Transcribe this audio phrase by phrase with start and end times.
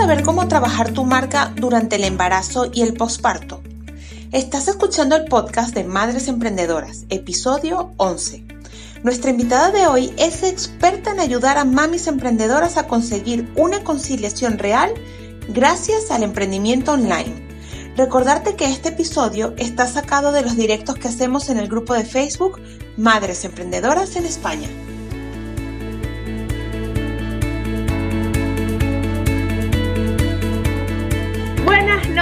[0.00, 3.60] saber cómo trabajar tu marca durante el embarazo y el posparto?
[4.32, 8.46] Estás escuchando el podcast de Madres Emprendedoras, episodio 11.
[9.02, 14.56] Nuestra invitada de hoy es experta en ayudar a mamis emprendedoras a conseguir una conciliación
[14.56, 14.90] real
[15.48, 17.46] gracias al emprendimiento online.
[17.94, 22.06] Recordarte que este episodio está sacado de los directos que hacemos en el grupo de
[22.06, 22.58] Facebook
[22.96, 24.68] Madres Emprendedoras en España.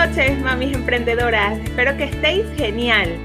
[0.07, 1.59] Noches, mamis emprendedoras.
[1.59, 3.19] Espero que estéis genial.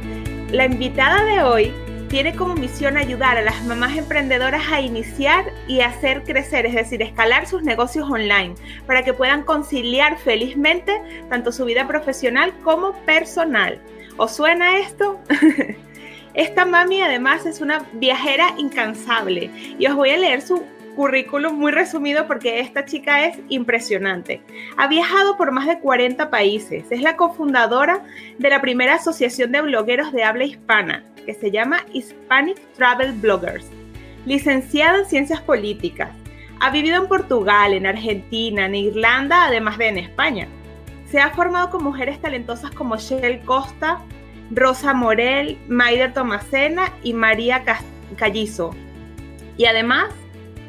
[0.51, 1.71] La invitada de hoy
[2.09, 7.03] tiene como misión ayudar a las mamás emprendedoras a iniciar y hacer crecer, es decir,
[7.03, 8.55] escalar sus negocios online
[8.87, 10.99] para que puedan conciliar felizmente
[11.29, 13.79] tanto su vida profesional como personal.
[14.17, 15.19] ¿Os suena esto?
[16.33, 20.63] Esta mami además es una viajera incansable y os voy a leer su
[20.95, 24.41] currículum muy resumido porque esta chica es impresionante.
[24.77, 28.03] Ha viajado por más de 40 países, es la cofundadora
[28.37, 33.65] de la primera asociación de blogueros de habla hispana que se llama Hispanic Travel Bloggers.
[34.25, 36.11] Licenciada en Ciencias Políticas.
[36.59, 40.47] Ha vivido en Portugal, en Argentina, en Irlanda, además de en España.
[41.09, 43.99] Se ha formado con mujeres talentosas como Shell Costa,
[44.51, 47.63] Rosa Morel, Maider Tomacena y María
[48.15, 48.75] Callizo.
[49.57, 50.09] Y además,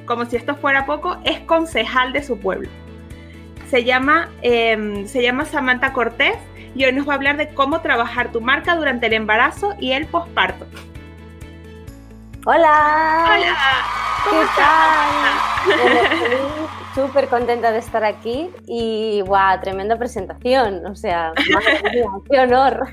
[0.07, 2.69] como si esto fuera poco, es concejal de su pueblo.
[3.69, 6.37] Se llama, em, se llama Samantha Cortés
[6.75, 9.93] y hoy nos va a hablar de cómo trabajar tu marca durante el embarazo y
[9.93, 10.67] el posparto.
[12.47, 13.27] Hola.
[13.27, 13.57] Hola.
[14.25, 16.75] ¿Cómo ¿Qué tal?
[16.95, 21.33] súper contenta de estar aquí y guau, tremenda presentación, o sea,
[22.31, 22.87] qué honor.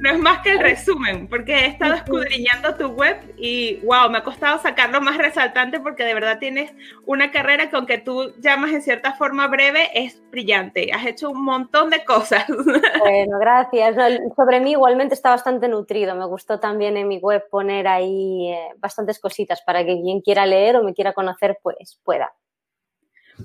[0.00, 4.18] No es más que el resumen, porque he estado escudriñando tu web y wow, me
[4.18, 6.72] ha costado sacarlo más resaltante porque de verdad tienes
[7.06, 10.90] una carrera que aunque tú llamas en cierta forma breve, es brillante.
[10.92, 12.46] Has hecho un montón de cosas.
[13.02, 13.96] Bueno, gracias.
[14.36, 16.14] sobre mí igualmente está bastante nutrido.
[16.14, 20.46] Me gustó también en mi web poner ahí eh, bastantes cositas para que quien quiera
[20.46, 22.32] leer o me quiera conocer, pues pueda.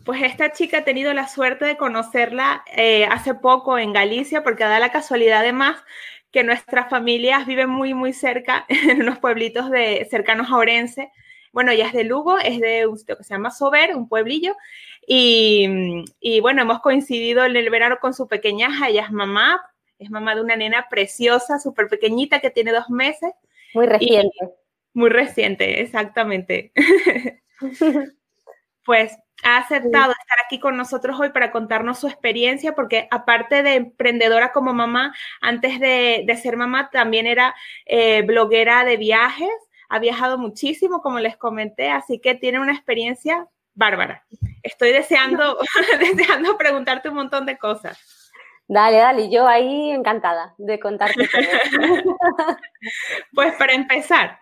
[0.05, 4.63] Pues esta chica ha tenido la suerte de conocerla eh, hace poco en Galicia, porque
[4.63, 5.77] da la casualidad además
[6.31, 11.11] que nuestras familias viven muy, muy cerca, en unos pueblitos de, cercanos a Orense.
[11.53, 14.55] Bueno, ella es de Lugo, es de un sitio que se llama Sober, un pueblillo.
[15.07, 19.61] Y, y bueno, hemos coincidido en el verano con su pequeña hija, ella es mamá,
[19.97, 23.31] es mamá de una nena preciosa, súper pequeñita, que tiene dos meses.
[23.73, 24.37] Muy reciente.
[24.93, 26.71] muy reciente, exactamente.
[28.85, 33.75] pues ha aceptado estar aquí con nosotros hoy para contarnos su experiencia, porque aparte de
[33.75, 37.55] emprendedora como mamá, antes de, ser mamá también era
[37.85, 39.49] eh, bloguera de viajes,
[39.89, 44.25] ha viajado muchísimo, como les comenté, así que tiene una experiencia bárbara.
[44.63, 45.57] Estoy deseando,
[45.99, 48.31] deseando preguntarte un montón de cosas.
[48.67, 52.17] Dale, dale, yo ahí encantada de contarte todo.
[53.33, 54.39] pues para empezar,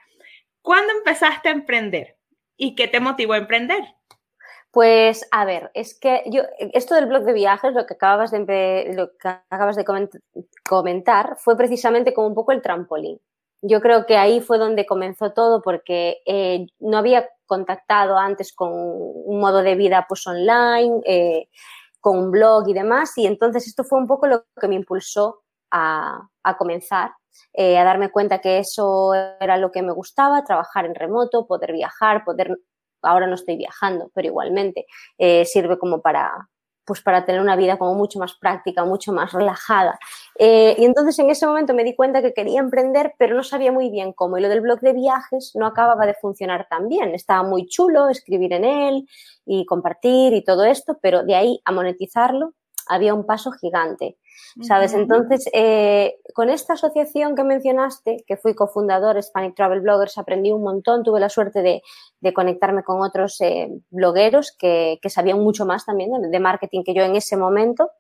[0.64, 2.18] ¿cuándo empezaste a emprender
[2.58, 3.84] y qué te motivó a emprender?
[4.76, 8.92] Pues a ver, es que yo, esto del blog de viajes, lo que acabas de,
[8.94, 9.86] lo que acabas de
[10.68, 13.22] comentar, fue precisamente como un poco el trampolín.
[13.62, 18.70] Yo creo que ahí fue donde comenzó todo porque eh, no había contactado antes con
[18.74, 21.48] un modo de vida pues online, eh,
[22.02, 25.44] con un blog y demás, y entonces esto fue un poco lo que me impulsó
[25.72, 27.12] a, comenzar,
[27.54, 31.72] eh, a darme cuenta que eso era lo que me gustaba, trabajar en remoto, poder
[31.72, 32.58] viajar, poder
[33.06, 34.86] ahora no estoy viajando, pero igualmente
[35.18, 36.50] eh, sirve como para,
[36.86, 40.00] pues para tener una vida como mucho más práctica, mucho más relajada.
[40.38, 43.72] Eh, y entonces en ese momento me di cuenta que quería emprender, pero no sabía
[43.72, 44.38] muy bien cómo.
[44.38, 47.16] Y lo del blog de viajes no acababa de funcionar tan bien.
[47.16, 49.08] Estaba muy chulo escribir en él
[49.46, 52.54] y compartir y todo esto, pero de ahí a monetizarlo
[52.88, 54.18] había un paso gigante.
[54.62, 54.94] ¿Sabes?
[54.94, 60.62] Entonces, eh, con esta asociación que mencionaste, que fui cofundador Hispanic Travel Bloggers, aprendí un
[60.62, 61.82] montón, tuve la suerte de,
[62.34, 67.16] conectarme con otros eh, blogueros que, sabían mucho más también de, marketing que yo en
[67.16, 67.92] ese momento.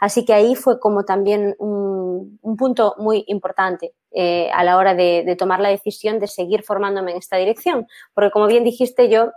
[0.00, 5.24] Así que ahí fue como también un, punto muy importante eh, a la hora de,
[5.24, 7.86] de tomar la decisión de seguir formándome en esta dirección.
[8.14, 9.32] Porque como bien dijiste, yo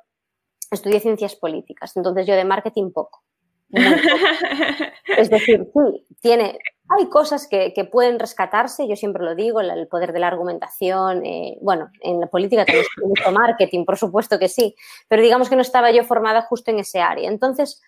[0.72, 3.24] estudié ciencias políticas, entonces yo de marketing poco.
[5.18, 6.60] Es decir, sí, tiene,
[6.90, 11.58] hay cosas que, pueden rescatarse, yo siempre lo digo, el poder de la argumentación, eh,
[11.62, 14.75] bueno, en la política también mucho marketing, por supuesto que sí,
[15.08, 17.30] pero digamos que no estaba yo formada justo en ese área.
[17.30, 17.81] Entonces,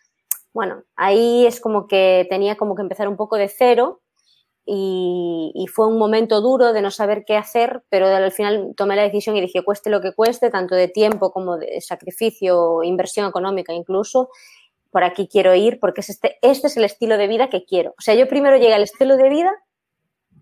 [0.53, 4.01] bueno, ahí es como que tenía como que empezar un poco de cero
[4.65, 8.95] y, y, fue un momento duro de no saber qué hacer, pero al final tomé
[8.95, 13.27] la decisión y dije, cueste lo que cueste, tanto de tiempo como de sacrificio, inversión
[13.27, 14.29] económica incluso,
[14.91, 17.91] por aquí quiero ir porque es este, este es el estilo de vida que quiero.
[17.91, 19.53] O sea, yo primero llegué al estilo de vida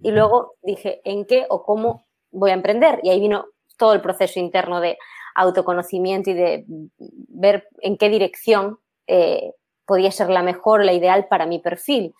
[0.01, 2.99] y luego dije en qué o cómo voy a emprender.
[3.03, 3.47] Y ahí vino
[3.77, 4.97] todo el proceso interno de
[5.35, 6.65] autoconocimiento y de
[6.97, 9.53] ver en qué dirección eh,
[9.85, 12.13] podía ser la mejor, la ideal para mi perfil.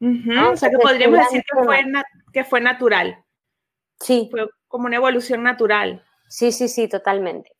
[0.00, 1.84] O sea que podríamos decir que fue,
[2.32, 3.24] que fue natural.
[4.00, 4.28] Sí.
[4.30, 6.04] Fue como una evolución natural.
[6.28, 7.52] Sí, sí, sí, totalmente.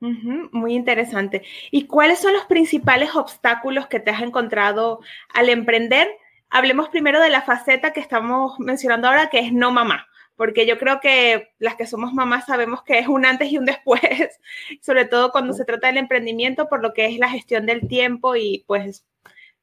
[0.00, 1.42] Muy interesante.
[1.70, 5.00] ¿Y cuáles son los principales obstáculos que te has encontrado
[5.32, 6.08] al emprender?
[6.50, 10.06] Hablemos primero de la faceta que estamos mencionando ahora, que es no mamá,
[10.36, 13.64] porque yo creo que las que somos mamás sabemos que es un antes y un
[13.64, 14.00] después,
[14.82, 18.36] sobre todo cuando se trata del emprendimiento, por lo que es la gestión del tiempo
[18.36, 19.04] y pues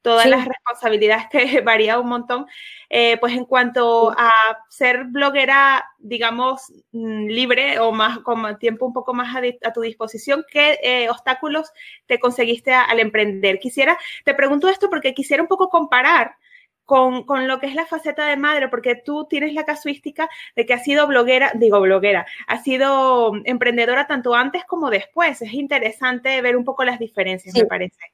[0.03, 2.45] todas las responsabilidades que varía un montón,
[2.89, 4.29] eh, pues en cuanto a
[4.69, 10.45] ser bloguera, digamos, mm, libre o más con tiempo un poco más a, tu disposición,
[10.51, 11.71] ¿qué eh, obstáculos
[12.05, 13.59] te conseguiste al emprender?
[13.59, 16.35] Quisiera, te pregunto esto porque quisiera un poco comparar
[16.85, 20.65] con, con, lo que es la faceta de madre, porque tú tienes la casuística de
[20.65, 25.41] que has sido bloguera, digo bloguera, has sido emprendedora tanto antes como después.
[25.41, 28.11] Es interesante ver un poco las diferencias, me parece.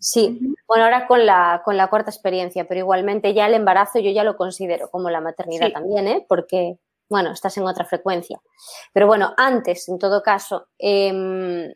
[0.00, 4.10] Sí, bueno, ahora con la, con la cuarta experiencia, pero igualmente ya el embarazo yo
[4.10, 6.24] ya lo considero como la maternidad también, ¿eh?
[6.28, 6.78] porque,
[7.08, 8.40] bueno, estás en otra frecuencia.
[8.92, 11.72] Pero bueno, antes, en todo caso, em,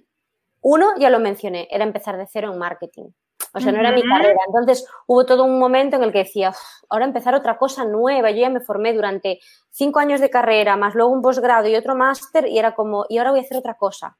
[0.60, 3.08] uno, ya lo mencioné, era empezar de cero en marketing.
[3.54, 4.38] O sea, no era mi carrera.
[4.46, 6.54] Entonces hubo todo un momento en el que decía,
[6.88, 8.30] ahora empezar otra cosa nueva.
[8.30, 9.40] Yo ya me formé durante
[9.70, 13.18] cinco años de carrera, más luego un posgrado y otro máster, y era como, y
[13.18, 14.16] ahora voy a hacer otra cosa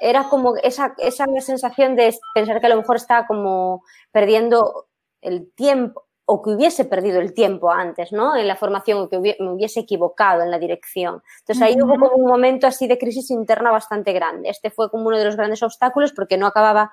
[0.00, 4.86] era como esa, esa sensación de pensar que a lo mejor estaba como perdiendo
[5.20, 8.36] el tiempo o que hubiese perdido el tiempo antes, ¿no?
[8.36, 11.22] En la formación o que me hubiese equivocado en la dirección.
[11.38, 14.50] Entonces ahí hubo como un momento así de crisis interna bastante grande.
[14.50, 16.92] Este fue como uno de los grandes obstáculos porque no acababa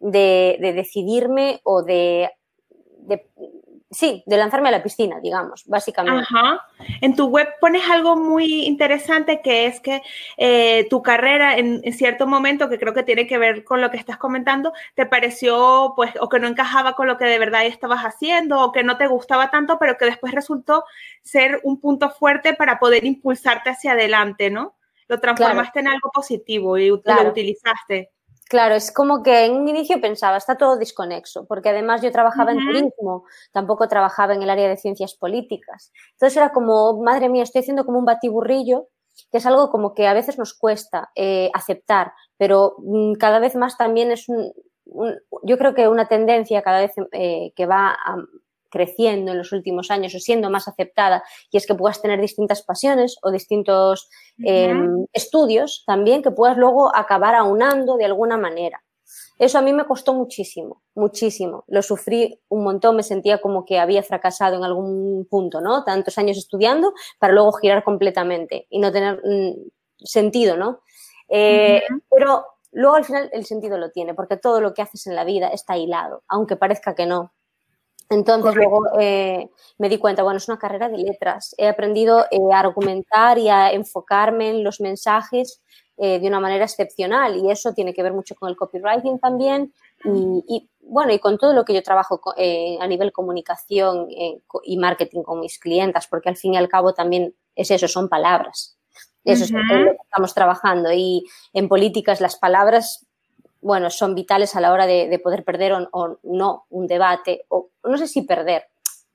[0.00, 2.32] de, decidirme o de,
[3.92, 6.22] sí, de lanzarme a la piscina, digamos, básicamente.
[6.22, 6.66] Ajá.
[7.00, 10.02] En tu web pones algo muy interesante que es que
[10.38, 13.98] eh, tu carrera en, cierto momento, que creo que tiene que ver con lo que
[13.98, 18.00] estás comentando, te pareció, pues, o que no encajaba con lo que de verdad estabas
[18.00, 20.84] haciendo, o que no te gustaba tanto, pero que después resultó
[21.22, 24.74] ser un punto fuerte para poder impulsarte hacia adelante, ¿no?
[25.06, 28.10] Lo transformaste en algo positivo y lo utilizaste.
[28.52, 32.52] Claro, es como que en un inicio pensaba, está todo desconexo, porque además yo trabajaba
[32.52, 35.90] en turismo, tampoco trabajaba en el área de ciencias políticas.
[36.10, 38.88] Entonces era como, madre mía, estoy haciendo como un batiburrillo,
[39.30, 43.54] que es algo como que a veces nos cuesta eh, aceptar, pero mm, cada vez
[43.54, 44.52] más también es un,
[45.44, 48.16] yo creo que una tendencia cada vez eh, que va a,
[48.72, 52.62] creciendo en los últimos años o siendo más aceptada y es que puedas tener distintas
[52.62, 54.08] pasiones o distintos
[54.38, 58.82] em, estudios también que puedas luego acabar aunando de alguna manera.
[59.38, 61.64] Eso a mí me costó muchísimo, muchísimo.
[61.66, 65.84] Lo sufrí un montón, me sentía como que había fracasado en algún punto, ¿no?
[65.84, 70.80] Tantos años estudiando para luego girar completamente y no tener mm, sentido, ¿no?
[71.28, 75.16] Eh, pero luego al final el sentido lo tiene, porque todo lo que haces en
[75.16, 77.32] la vida está hilado, aunque parezca que no.
[78.12, 79.48] Entonces luego eh,
[79.78, 81.54] me di cuenta, bueno, es una carrera de letras.
[81.56, 85.62] He aprendido eh, a argumentar y a enfocarme en los mensajes
[85.96, 89.72] eh, de una manera excepcional y eso tiene que ver mucho con el copywriting también
[90.04, 95.38] y, bueno, y con todo lo que yo trabajo a nivel comunicación y marketing con
[95.38, 98.76] mis clientas, porque al fin y al cabo también es eso, son palabras.
[99.24, 103.06] Eso es lo que estamos trabajando y en políticas las palabras
[103.62, 107.96] bueno, son vitales a la hora de, poder perder o, no un debate, o no
[107.96, 108.66] sé si perder,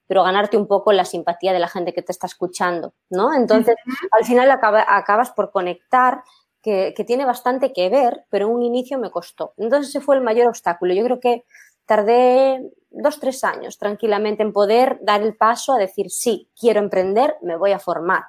[0.08, 3.34] pero ganarte un poco la simpatía de la gente que te está escuchando, ¿no?
[3.34, 3.75] Entonces,
[4.12, 6.24] al final acabas por conectar,
[6.62, 9.54] que, tiene bastante que ver, pero en un inicio me costó.
[9.58, 10.94] Entonces, ese fue el mayor obstáculo.
[10.94, 11.46] Yo creo que
[11.86, 17.38] tardé dos, tres años tranquilamente en poder dar el paso a decir, sí, quiero emprender,
[17.42, 18.24] me voy a formar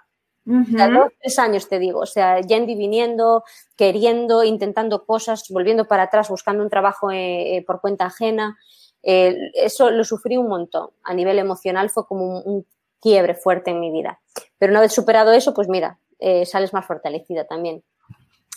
[0.49, 3.45] dos, tres años te digo, o sea, yendo y viniendo,
[3.77, 8.59] queriendo, intentando cosas, volviendo para atrás, buscando un trabajo eh, eh, por cuenta ajena.
[9.03, 10.91] Eh, eso lo sufrí un montón.
[11.03, 12.67] A nivel emocional fue como un,
[13.01, 14.21] quiebre fuerte en mi vida.
[14.59, 15.99] Pero una vez superado eso, pues mira,
[16.47, 17.85] sales más fortalecida también.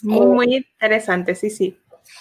[0.01, 1.77] Muy, muy interesante, sí, sí.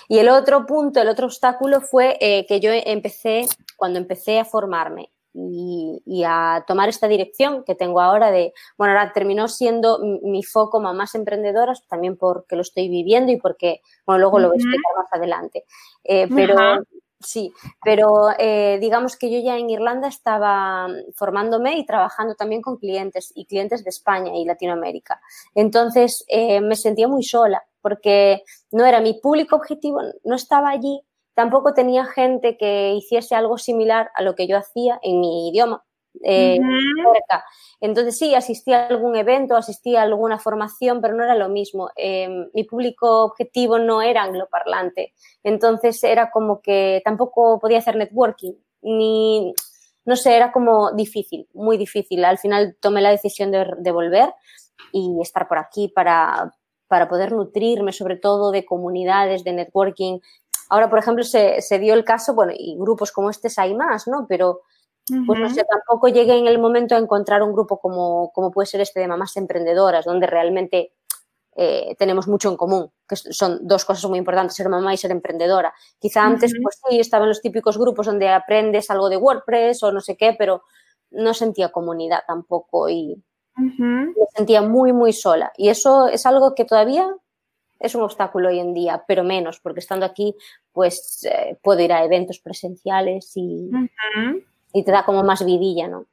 [0.09, 3.47] Y el otro punto, el otro obstáculo fue que yo empecé,
[3.77, 9.12] cuando empecé a formarme y, a tomar esta dirección que tengo ahora de, bueno, ahora
[9.12, 14.38] terminó siendo mi foco más emprendedoras, también porque lo estoy viviendo y porque, bueno, luego
[14.38, 15.64] lo voy a explicar más adelante.
[16.04, 16.56] Eh, pero
[17.20, 17.52] sí,
[17.84, 23.32] pero eh, digamos que yo ya en Irlanda estaba formándome y trabajando también con clientes
[23.34, 25.20] y clientes de España y Latinoamérica.
[25.54, 31.02] Entonces eh, me sentía muy sola porque no era mi público objetivo, no estaba allí,
[31.40, 35.82] tampoco tenía gente que hiciese algo similar a lo que yo hacía en mi idioma.
[36.23, 36.59] Eh,
[37.80, 41.88] Entonces sí, asistía a algún evento, asistía a alguna formación, pero no era lo mismo.
[41.97, 45.14] Em, mi público objetivo no era angloparlante.
[45.42, 49.54] Entonces era como que tampoco podía hacer networking, ni,
[50.04, 52.23] no sé, era como difícil, muy difícil.
[52.26, 54.35] Al final tomé la decisión de, volver
[54.92, 56.52] y estar por aquí para,
[56.87, 60.18] para poder nutrirme sobre todo de comunidades, de networking.
[60.71, 64.09] Ahora, por ejemplo, se, se dio el caso, bueno, y grupos como este hay más,
[64.09, 64.27] ¿no?
[64.29, 64.62] Pero
[65.27, 68.67] pues no sé, tampoco llegué en el momento a encontrar un grupo como, como puede
[68.67, 70.93] ser este de mamás emprendedoras, donde realmente
[71.57, 75.11] eh, tenemos mucho en común, que son dos cosas muy importantes, ser mamá y ser
[75.11, 75.75] emprendedora.
[75.99, 80.00] Quizá antes, pues sí, estaban los típicos grupos donde aprendes algo de WordPress o no
[80.00, 80.62] sé qué, pero
[81.11, 83.21] no sentía comunidad tampoco y
[83.57, 85.53] me sentía muy, muy sola.
[85.57, 87.09] Y eso es algo que todavía
[87.80, 90.37] es un obstáculo hoy en día, pero menos, porque estando aquí,
[90.72, 93.70] pues eh, puedo ir a eventos presenciales y,
[94.72, 96.06] y te da como más vidilla, ¿no?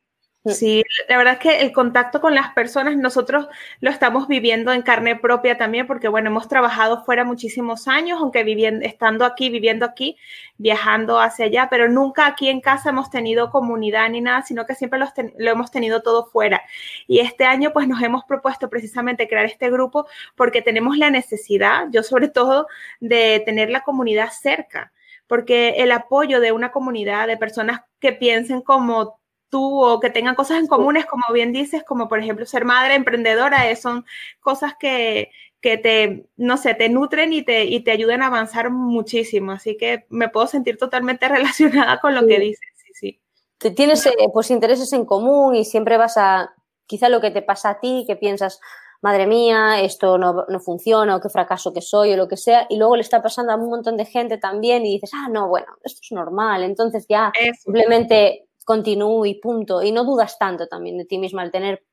[0.44, 0.52] Mm.
[0.52, 3.48] Sí, la verdad es que el contacto con las personas, nosotros
[3.82, 8.44] lo estamos viviendo en carne propia también, porque bueno, hemos trabajado fuera muchísimos años, aunque
[8.44, 10.18] viviendo, estando aquí, viviendo aquí,
[10.58, 14.76] viajando hacia allá, pero nunca aquí en casa hemos tenido comunidad ni nada, sino que
[14.76, 16.62] siempre lo hemos tenido todo fuera.
[17.08, 21.88] Y este año pues nos hemos propuesto precisamente crear este grupo porque tenemos la necesidad,
[21.92, 22.68] yo sobre todo,
[23.00, 24.92] de tener la comunidad cerca
[25.28, 29.17] porque el apoyo de una comunidad de personas que piensen como
[29.50, 32.96] tú o que tengan cosas en comunes, como bien dices, como por ejemplo ser madre
[32.96, 34.06] emprendedora, eh, son
[34.40, 38.70] cosas que, que te, no sé, te nutren y te, y te ayudan a avanzar
[38.70, 39.52] muchísimo.
[39.54, 42.68] Así que me puedo sentir totalmente relacionada con lo que dices.
[42.76, 43.20] Sí,
[43.60, 43.74] sí.
[43.76, 46.54] Tienes eh, pues intereses en común y siempre vas a,
[46.86, 48.60] quizá lo que te pasa a ti, que piensas,
[49.02, 52.78] madre mía, esto no, funciona o qué fracaso que soy o lo que sea, y
[52.78, 55.68] luego le está pasando a un montón de gente también y dices, ah, no, bueno,
[55.84, 61.06] esto es normal, entonces ya simplemente continúo y punto, y no dudas tanto también de
[61.06, 61.86] ti misma al tener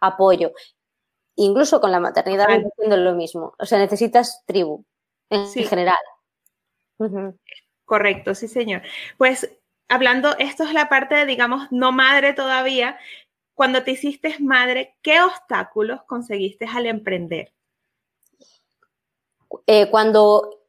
[0.00, 0.52] apoyo.
[1.34, 4.84] Incluso con la maternidad haciendo lo mismo, o sea, necesitas tribu
[5.28, 5.98] en general.
[7.84, 8.82] Correcto, sí, señor.
[9.18, 9.50] Pues
[9.88, 12.96] hablando, esto es la parte, digamos, no madre todavía,
[13.54, 17.52] cuando te hiciste madre, ¿qué obstáculos conseguiste al emprender?
[19.66, 20.60] Eh, cuando,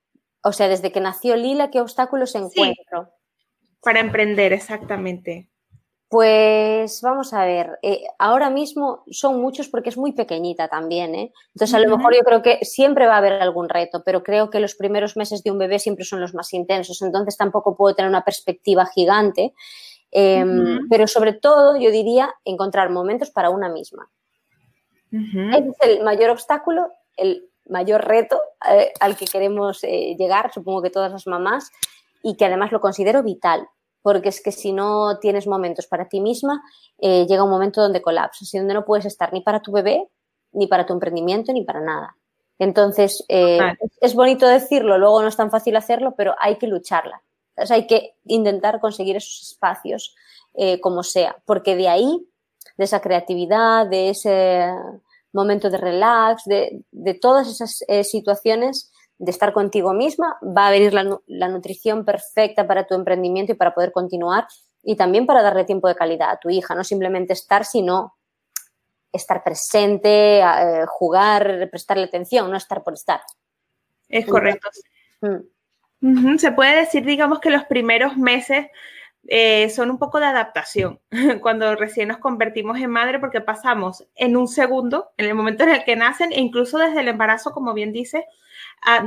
[0.41, 3.13] o sea, desde que nació Lila, ¿qué obstáculos encuentro?
[3.81, 5.50] para emprender, exactamente.
[6.11, 11.31] Pues vamos a ver, eh, ahora mismo son muchos porque es muy pequeñita también, ¿eh?
[11.55, 14.49] Entonces a lo mejor yo creo que siempre va a haber algún reto, pero creo
[14.49, 17.95] que los primeros meses de un bebé siempre son los más intensos, entonces tampoco puedo
[17.95, 19.53] tener una perspectiva gigante.
[20.11, 24.09] Em, pero sobre todo, yo diría, encontrar momentos para una misma.
[25.13, 28.37] Ese es el mayor obstáculo, el mayor reto
[28.69, 31.71] eh, al que queremos eh, llegar, supongo que todas las mamás,
[32.21, 33.65] y que además lo considero vital,
[34.01, 36.61] porque es que si no tienes momentos para ti misma,
[36.99, 40.07] eh, llega un momento donde colapsas y donde no puedes estar ni para tu bebé,
[40.53, 42.15] ni para tu emprendimiento, ni para nada.
[42.59, 47.23] Entonces, es bonito decirlo, luego no es tan fácil hacerlo, pero hay que lucharla
[47.69, 50.15] hay que intentar conseguir esos espacios
[50.53, 52.27] eh, como sea, porque de ahí,
[52.77, 54.67] de esa creatividad, de ese
[55.33, 56.83] momento de relax, de,
[57.21, 58.90] todas esas eh, situaciones
[59.21, 63.75] de estar contigo misma, va a venir la, nutrición perfecta para tu emprendimiento y para
[63.75, 64.47] poder continuar
[64.81, 68.15] y también para darle tiempo de calidad a tu hija, no simplemente estar, sino
[69.13, 73.21] estar presente, eh, jugar, prestarle atención, no estar por estar.
[74.09, 74.69] Es correcto.
[76.01, 76.37] Mm.
[76.37, 78.69] Se puede decir, digamos, que los primeros meses
[79.27, 80.99] eh, son un poco de adaptación
[81.41, 85.69] cuando recién nos convertimos en madre porque pasamos en un segundo, en el momento en
[85.69, 88.25] el que nacen, e incluso desde el embarazo, como bien dice,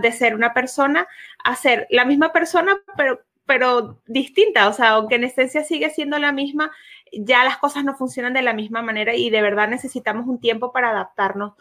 [0.00, 1.06] de ser una persona
[1.42, 4.68] a ser la misma persona, pero, pero distinta.
[4.68, 6.70] O sea, aunque en esencia sigue siendo la misma,
[7.12, 10.72] ya las cosas no funcionan de la misma manera y de verdad necesitamos un tiempo
[10.72, 11.54] para adaptarnos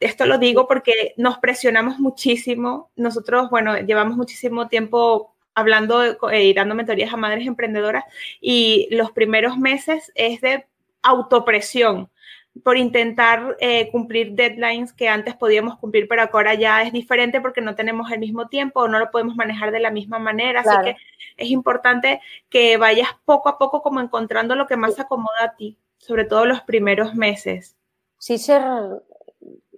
[0.00, 2.90] esto lo digo porque nos presionamos muchísimo.
[2.96, 8.04] Nosotros, bueno, llevamos muchísimo tiempo hablando eh, y dando mentorías a madres emprendedoras
[8.40, 10.66] y los primeros meses es de
[11.02, 12.10] autopresión
[12.64, 17.60] por intentar eh, cumplir deadlines que antes podíamos cumplir, pero ahora ya es diferente porque
[17.60, 20.60] no tenemos el mismo tiempo o no lo podemos manejar de la misma manera.
[20.60, 20.96] Así que
[21.36, 25.78] es importante que vayas poco a poco como encontrando lo que más acomoda a ti,
[25.98, 27.76] sobre todo los primeros meses.
[28.18, 28.62] Sí, ser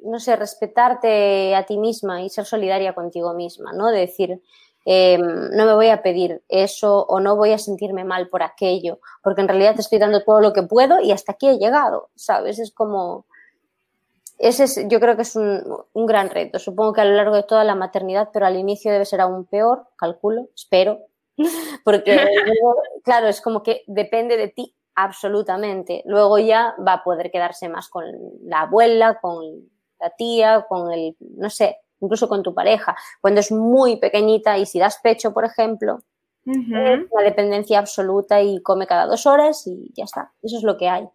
[0.02, 3.88] no sé, respetarte a ti misma y ser solidaria contigo misma, ¿no?
[3.88, 4.40] De decir,
[4.90, 9.00] em, no me voy a pedir eso o no voy a sentirme mal por aquello,
[9.22, 12.08] porque en realidad te estoy dando todo lo que puedo y hasta aquí he llegado,
[12.14, 12.58] ¿sabes?
[12.58, 13.26] Es como
[14.38, 16.58] ese es, yo creo que es un, un, gran reto.
[16.58, 19.44] Supongo que a lo largo de toda la maternidad, pero al inicio debe ser aún
[19.44, 21.00] peor, calculo, espero,
[21.84, 22.18] porque
[23.04, 26.02] claro, es como que depende de ti absolutamente.
[26.06, 28.04] Luego ya va a poder quedarse más con
[28.42, 29.68] la abuela, con
[30.00, 32.96] la tía, con el, no sé, incluso con tu pareja.
[33.20, 36.00] Cuando es muy pequeñita y si das pecho, por ejemplo,
[36.44, 36.56] es
[37.10, 40.32] una dependencia absoluta y come cada dos horas y ya está.
[40.42, 41.06] Eso es lo que hay.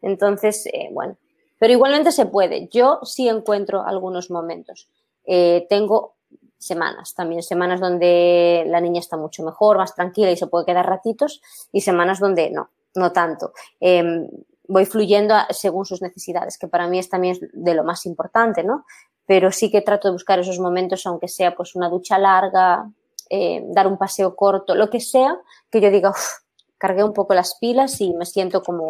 [0.00, 1.18] Entonces, eh, bueno,
[1.58, 2.68] pero igualmente se puede.
[2.68, 4.88] Yo sí encuentro algunos momentos.
[5.24, 6.16] Eh, tengo
[6.56, 10.86] semanas también, semanas donde la niña está mucho mejor, más tranquila y se puede quedar
[10.86, 11.40] ratitos
[11.70, 13.52] y semanas donde no, no tanto.
[13.80, 14.28] Em,
[14.66, 18.84] voy fluyendo según sus necesidades, que para mí es también de lo más importante, ¿no?
[19.28, 22.90] Pero sí que trato de buscar esos momentos, aunque sea pues una ducha larga,
[23.28, 25.36] eh, dar un paseo corto, lo que sea,
[25.70, 26.40] que yo diga, uff,
[26.78, 28.88] cargué un poco las pilas y me siento como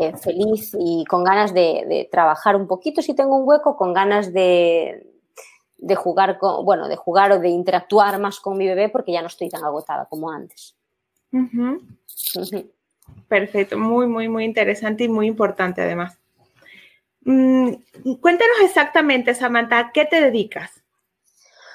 [0.00, 4.32] eh, feliz y con ganas de, trabajar un poquito si tengo un hueco, con ganas
[4.32, 5.06] de,
[5.76, 9.20] de jugar con, bueno, de jugar o de interactuar más con mi bebé porque ya
[9.20, 10.74] no estoy tan agotada como antes.
[13.28, 16.18] Perfecto, muy, muy, muy interesante y muy importante además.
[17.26, 17.72] Mm,
[18.20, 20.70] cuéntanos exactamente, Samantha, ¿qué te dedicas?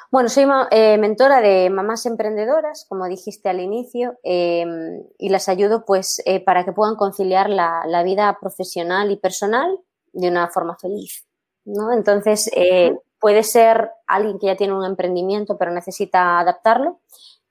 [0.09, 5.83] Bueno, soy eh, mentora de mamás emprendedoras, como dijiste al inicio, em, y las ayudo
[5.85, 9.77] pues eh, para que puedan conciliar la, vida profesional y personal
[10.13, 11.25] de una forma feliz.
[11.65, 11.91] ¿no?
[11.91, 17.01] Entonces, eh, puede ser alguien que ya tiene un emprendimiento pero necesita adaptarlo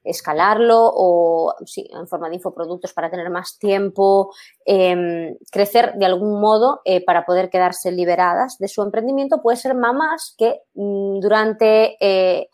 [0.04, 4.32] escalarlo o sí, en forma de infoproductos para tener más tiempo,
[4.64, 9.42] em, crecer de algún modo eh, para poder quedarse liberadas de su emprendimiento.
[9.42, 12.48] Puede ser mamás que mm, durante eh,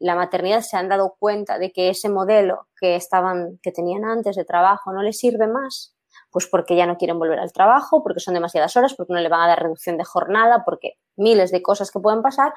[0.00, 4.36] la maternidad se han dado cuenta de que ese modelo que estaban, que tenían antes
[4.36, 5.94] de trabajo no les sirve más,
[6.30, 9.28] pues porque ya no quieren volver al trabajo, porque son demasiadas horas, porque no le
[9.28, 12.52] van a dar reducción de jornada, porque miles de cosas que pueden pasar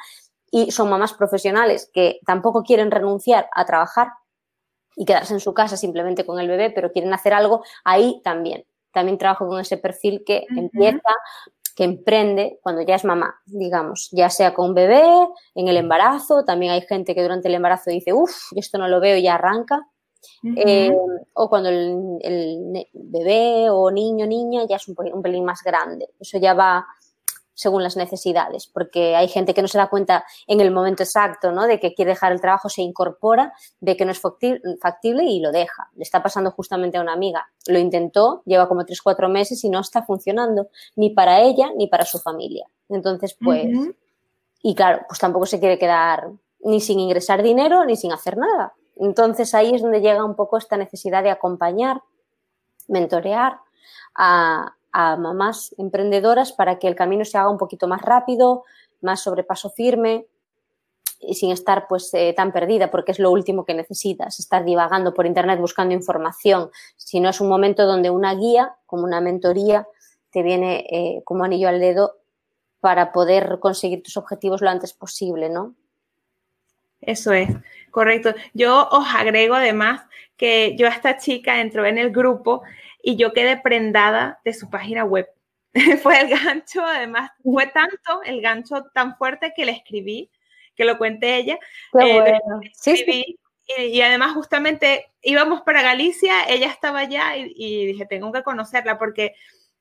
[0.52, 4.10] y son mamás profesionales que tampoco quieren renunciar a trabajar
[4.96, 8.66] y quedarse en su casa simplemente con el bebé, pero quieren hacer algo, ahí también.
[8.92, 11.10] También trabajo con ese perfil que empieza,
[11.76, 15.04] que emprende cuando ya es mamá, digamos, ya sea con un bebé,
[15.56, 19.00] en el embarazo, también hay gente que durante el embarazo dice, uff, esto no lo
[19.00, 19.88] veo y ya arranca.
[20.44, 20.92] Eh,
[21.34, 26.10] o cuando el, bebé o niño niña ya es un, un pelín más grande.
[26.20, 26.86] Eso ya va
[27.60, 31.52] según las necesidades, porque hay gente que no se da cuenta en el momento exacto,
[31.52, 31.68] ¿no?
[31.68, 35.52] De que quiere dejar el trabajo, se incorpora, ve que no es factible y lo
[35.52, 35.90] deja.
[35.98, 37.50] Le está pasando justamente a una amiga.
[37.68, 41.88] Lo intentó, lleva como tres, cuatro meses y no está funcionando ni para ella ni
[41.88, 42.66] para su familia.
[42.88, 43.68] Entonces, pues,
[44.62, 46.30] y claro, pues tampoco se quiere quedar
[46.62, 48.74] ni sin ingresar dinero ni sin hacer nada.
[48.96, 52.04] Entonces ahí es donde llega un poco esta necesidad de acompañar,
[52.88, 53.60] mentorear
[54.16, 58.64] a, a mamás emprendedoras para que el camino se haga un poquito más rápido,
[59.02, 60.26] más sobrepaso firme
[61.22, 65.14] y sin estar pues eh, tan perdida porque es lo último que necesitas, estar divagando
[65.14, 69.88] por internet buscando información, si no es un momento donde una guía, como una mentoría,
[70.32, 72.18] te viene eh, como anillo al dedo
[72.80, 75.76] para poder conseguir tus objetivos lo antes posible, ¿no?
[77.02, 77.50] Eso es,
[77.92, 78.34] correcto.
[78.54, 80.02] Yo os agrego además
[80.38, 82.62] que yo a esta chica entró en el grupo
[83.10, 85.28] y yo quedé prendada de su página web.
[86.04, 90.30] fue el gancho, además, fue tanto el gancho tan fuerte que le escribí,
[90.76, 91.58] que lo cuente ella.
[92.00, 92.40] Eh,
[92.74, 93.38] sí,
[93.78, 99.34] Y, además justamente íbamos para Galicia, ella estaba allá y, dije, tengo que conocerla porque,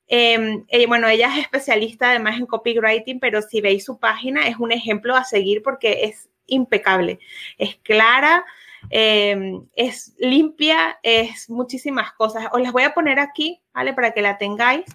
[0.07, 4.71] em, bueno, ella es especialista además en copywriting, pero si veis su página es un
[4.71, 7.19] ejemplo a seguir porque es impecable,
[7.59, 8.43] es clara,
[8.89, 12.47] Em, es limpia, es muchísimas cosas.
[12.51, 13.93] Os las voy a poner aquí, ¿vale?
[13.93, 14.85] Para que la tengáis.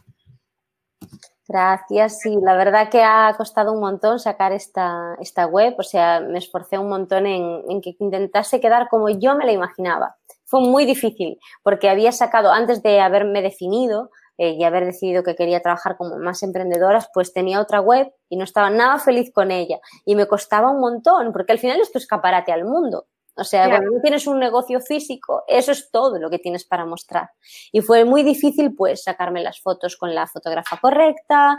[1.46, 6.20] Gracias, sí, la verdad que ha costado un montón sacar esta, esta web, o sea,
[6.20, 10.16] me esforcé un montón en, que intentase quedar como yo me la imaginaba.
[10.46, 15.36] Fue muy difícil porque había sacado, antes de haberme definido eh, y haber decidido que
[15.36, 19.50] quería trabajar como más emprendedoras, pues tenía otra web y no estaba nada feliz con
[19.50, 23.06] ella y me costaba un montón porque al final es escaparate al mundo.
[23.36, 26.86] O sea, cuando tú tienes un negocio físico, eso es todo lo que tienes para
[26.86, 27.30] mostrar.
[27.72, 31.58] Y fue muy difícil, pues, sacarme las fotos con la fotógrafa correcta,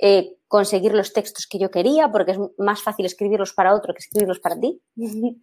[0.00, 4.00] eh, conseguir los textos que yo quería, porque es más fácil escribirlos para otro que
[4.00, 4.80] escribirlos para ti.
[4.96, 5.40] sí,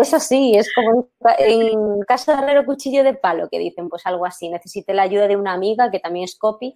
[0.00, 4.24] eso sí, es como en casa de herrero cuchillo de palo, que dicen, pues algo
[4.24, 4.48] así.
[4.48, 6.72] Necesité la ayuda de una amiga que también es copy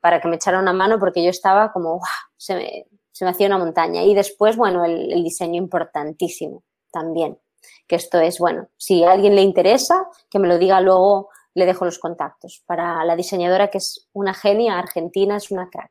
[0.00, 2.00] para que me echara una mano porque yo estaba como,
[2.36, 4.02] se, me, se me hacía una montaña.
[4.02, 7.38] Y después, bueno, el diseño importantísimo también.
[7.86, 11.66] Que esto es, bueno, si a alguien le interesa, que me lo diga luego, le
[11.66, 12.62] dejo los contactos.
[12.66, 15.90] Para la diseñadora, que es una genia argentina, es una crack.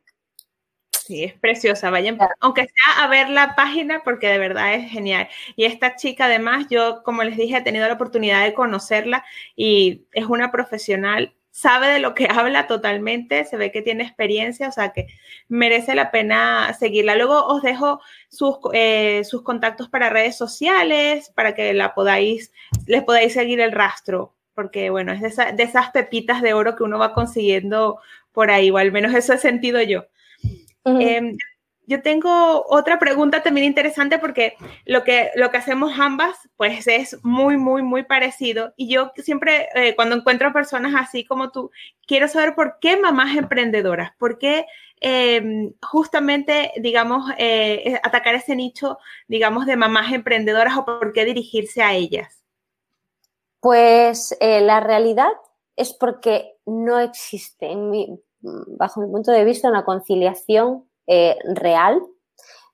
[1.09, 1.89] Sí, es preciosa.
[1.89, 5.27] Vayan, aunque sea a ver la página, porque de verdad es genial.
[5.55, 10.05] Y esta chica, además, yo, como les dije, he tenido la oportunidad de conocerla y
[10.11, 14.71] es una profesional, sabe de lo que habla totalmente, se ve que tiene experiencia, o
[14.71, 15.07] sea que
[15.49, 17.15] merece la pena seguirla.
[17.15, 22.53] Luego os dejo sus, eh, sus contactos para redes sociales, para que la podáis,
[22.87, 26.83] les podáis seguir el rastro, porque bueno, es de, de esas pepitas de oro que
[26.83, 27.99] uno va consiguiendo
[28.31, 30.05] por ahí, o al menos eso he sentido yo.
[31.89, 34.53] Yo tengo otra pregunta también interesante porque
[34.85, 38.73] lo que, lo que hacemos ambas, pues es muy, muy, muy parecido.
[38.77, 41.71] Y yo siempre, eh, cuando encuentro personas así como tú,
[42.05, 44.67] quiero saber por qué mamás emprendedoras, por qué
[45.01, 51.81] em, justamente, digamos, eh, atacar ese nicho, digamos, de mamás emprendedoras o por qué dirigirse
[51.81, 52.43] a ellas.
[53.61, 55.31] Pues eh, la realidad
[55.75, 62.01] es porque no existe en bajo mi punto de vista, una conciliación eh, real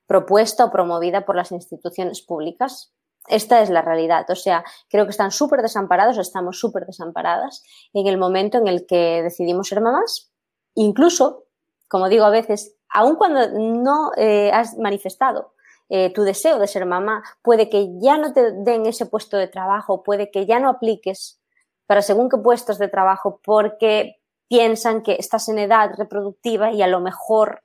[0.08, 2.94] propuesta o promovida por las instituciones públicas.
[3.28, 4.30] Esta es la realidad.
[4.30, 8.86] O sea, creo que están súper desamparados, estamos súper desamparadas en el momento en el
[8.86, 10.32] que decidimos ser mamás.
[10.76, 11.46] Incluso,
[11.88, 15.54] como digo a veces, aun cuando no eh, has manifestado
[15.90, 19.48] eh, tu deseo de ser mamá, puede que ya no te den ese puesto de
[19.48, 21.40] trabajo, puede que ya no apliques
[21.88, 24.18] para según qué puestos de trabajo porque
[24.48, 27.64] piensan que estás en edad reproductiva y a lo mejor,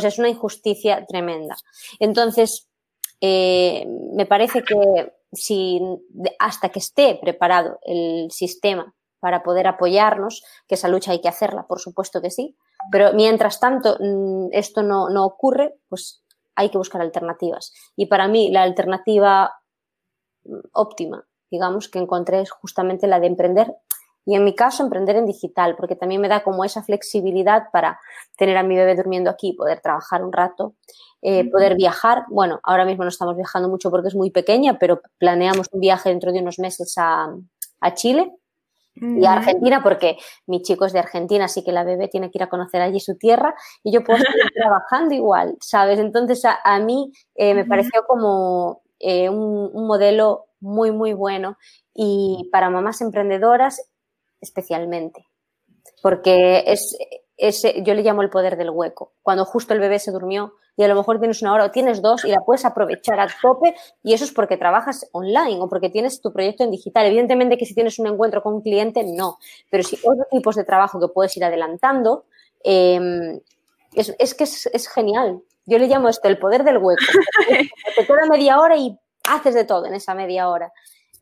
[0.00, 1.56] sea, es una injusticia tremenda.
[1.98, 2.68] Entonces,
[3.20, 5.80] eh, me parece que si
[6.38, 11.66] hasta que esté preparado el sistema para poder apoyarnos, que esa lucha hay que hacerla,
[11.66, 12.56] por supuesto que sí,
[12.92, 16.22] pero mientras tanto mm, esto no, no ocurre, pues
[16.54, 17.72] hay que buscar alternativas.
[17.96, 19.52] Y para mí la alternativa
[20.44, 23.74] mm, óptima, digamos, que encontré es justamente la de emprender
[24.26, 28.00] y en mi caso, emprender en digital, porque también me da como esa flexibilidad para
[28.36, 30.74] tener a mi bebé durmiendo aquí, poder trabajar un rato,
[31.22, 32.24] eh, poder viajar.
[32.28, 36.08] Bueno, ahora mismo no estamos viajando mucho porque es muy pequeña, pero planeamos un viaje
[36.08, 37.34] dentro de unos meses a,
[37.94, 38.32] Chile
[38.96, 42.38] y a Argentina, porque mi chico es de Argentina, así que la bebé tiene que
[42.38, 46.00] ir a conocer allí su tierra y yo puedo estar trabajando igual, ¿sabes?
[46.00, 51.58] Entonces a, mí eh, me pareció como eh, un, un modelo muy, muy bueno
[51.94, 53.80] y para mamás emprendedoras
[54.40, 55.26] especialmente,
[56.02, 56.96] porque es,
[57.36, 60.84] ese, yo le llamo el poder del hueco, cuando justo el bebé se durmió y
[60.84, 63.74] a lo mejor tienes una hora o tienes dos y la puedes aprovechar a tope
[64.02, 67.06] y eso es porque trabajas online o porque tienes tu proyecto en digital.
[67.06, 69.38] Evidentemente que si tienes un encuentro con un cliente, no,
[69.70, 72.24] pero si otros tipos de trabajo que puedes ir adelantando,
[72.62, 73.40] em,
[73.94, 75.40] es, es, que es, genial.
[75.64, 77.02] Yo le llamo esto el poder del hueco.
[77.96, 80.72] Te queda media hora y haces de todo en esa media hora.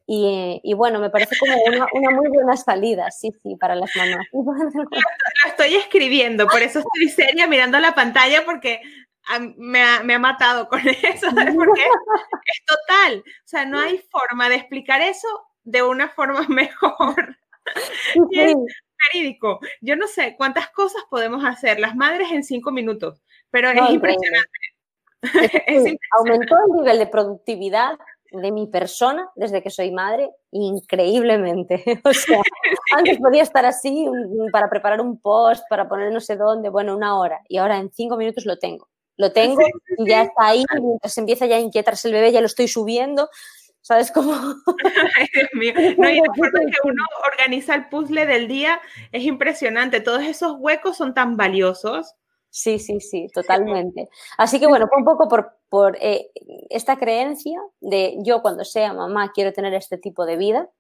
[0.07, 1.55] Y, bueno, me parece como
[1.95, 4.27] una, muy buena salida, sí, sí, para las mamás.
[4.33, 8.83] Lo, estoy escribiendo, por eso estoy seria mirando la pantalla porque
[9.57, 11.55] me ha, me ha matado con eso, ¿sabes?
[11.55, 15.29] Porque es total, o sea, no hay forma de explicar eso
[15.63, 17.39] de una forma mejor.
[18.31, 18.55] es
[19.13, 19.61] verídico.
[19.81, 24.51] Yo no sé cuántas cosas podemos hacer las madres en cinco minutos, pero es impresionante.
[26.19, 27.99] Aumentó el nivel de productividad
[28.35, 31.83] de mi persona desde que soy madre increíblemente.
[32.05, 32.41] O sea,
[32.97, 34.07] antes podía estar así
[34.53, 37.41] para preparar un post, para poner no sé dónde, bueno, una hora.
[37.49, 38.89] Y ahora en cinco minutos lo tengo.
[39.17, 39.63] Lo tengo
[39.97, 40.65] y ya está ahí.
[40.81, 43.29] Mientras empieza ya a inquietarse el bebé, ya lo estoy subiendo.
[43.81, 44.33] ¿Sabes cómo?
[45.17, 45.75] Ay, Dios mío.
[45.99, 48.81] No, y en que uno organiza el puzzle del día
[49.13, 50.01] es impresionante.
[50.01, 52.15] Todos esos huecos son tan valiosos.
[52.57, 54.09] Sí, sí, sí, totalmente.
[54.39, 56.31] Así que bueno, fue un poco por, por eh,
[56.71, 60.71] esta creencia de yo cuando sea mamá quiero tener este tipo de vida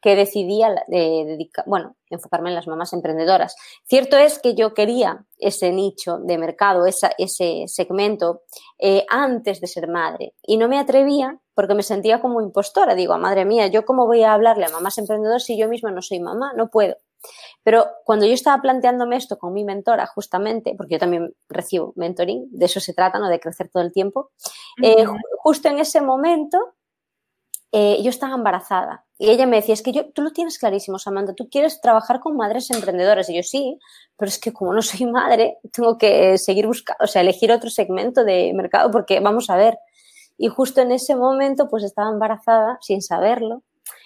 [0.00, 3.54] que decidí de dedicar, bueno, enfocarme en las mamás emprendedoras.
[3.84, 8.42] Cierto es que yo quería ese nicho de mercado, esa, ese segmento,
[8.80, 12.96] eh, antes de ser madre y no me atrevía porque me sentía como impostora.
[12.96, 16.02] Digo, madre mía, ¿yo cómo voy a hablarle a mamás emprendedoras si yo misma no
[16.02, 16.52] soy mamá?
[16.56, 16.96] No puedo.
[17.62, 22.46] Pero cuando yo estaba planteándome esto con mi mentora, justamente, porque yo también recibo mentoring,
[22.50, 23.28] de eso se trata, ¿no?
[23.28, 24.30] De crecer todo el tiempo,
[24.82, 25.04] eh,
[25.38, 26.74] justo en ese momento
[27.70, 30.98] eh, yo estaba embarazada y ella me decía, es que yo, tú lo tienes clarísimo,
[30.98, 33.30] Samantha, tú quieres trabajar con madres emprendedoras.
[33.30, 33.78] Y yo sí,
[34.16, 37.70] pero es que como no soy madre, tengo que seguir buscando, o sea, elegir otro
[37.70, 39.78] segmento de mercado porque vamos a ver.
[40.36, 43.62] Y justo en ese momento, pues estaba embarazada sin saberlo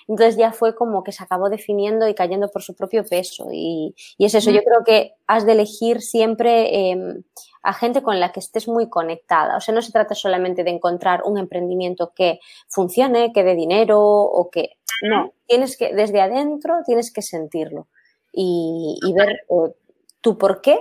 [0.09, 3.49] entonces ya fue como que se acabó definiendo y cayendo por su propio peso.
[3.53, 7.23] Y, es eso, yo creo que has de elegir siempre em,
[7.63, 9.57] a gente con la que estés muy conectada.
[9.57, 12.39] O sea, no se trata solamente de encontrar un emprendimiento que
[12.69, 14.77] funcione, que dé dinero o que...
[15.03, 17.89] No, tienes que, desde adentro tienes que sentirlo
[18.33, 19.75] y, ver eh,
[20.21, 20.79] tu por qué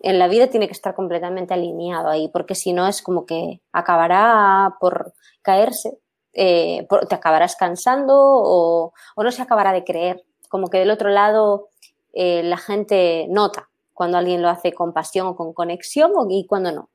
[0.00, 3.60] en la vida tiene que estar completamente alineado ahí, porque si no es como que
[3.72, 5.98] acabará por caerse,
[6.32, 10.24] eh, te acabarás cansando o, no se acabará de creer.
[10.48, 11.68] Como que del otro lado
[12.12, 16.72] eh, la gente nota cuando alguien lo hace con pasión o con conexión y cuando
[16.72, 16.90] no.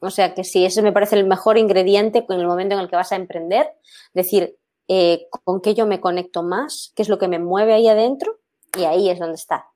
[0.00, 2.88] O sea que sí, ese me parece el mejor ingrediente en el momento en el
[2.88, 3.70] que vas a emprender,
[4.14, 4.56] decir
[4.88, 8.38] eh, con qué yo me conecto más, qué es lo que me mueve ahí adentro
[8.76, 9.66] y ahí es donde está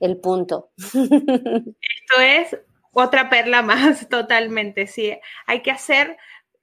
[0.00, 0.70] el punto.
[0.76, 2.56] Esto es
[2.92, 5.16] otra perla más totalmente, sí.
[5.46, 6.16] Hay que hacer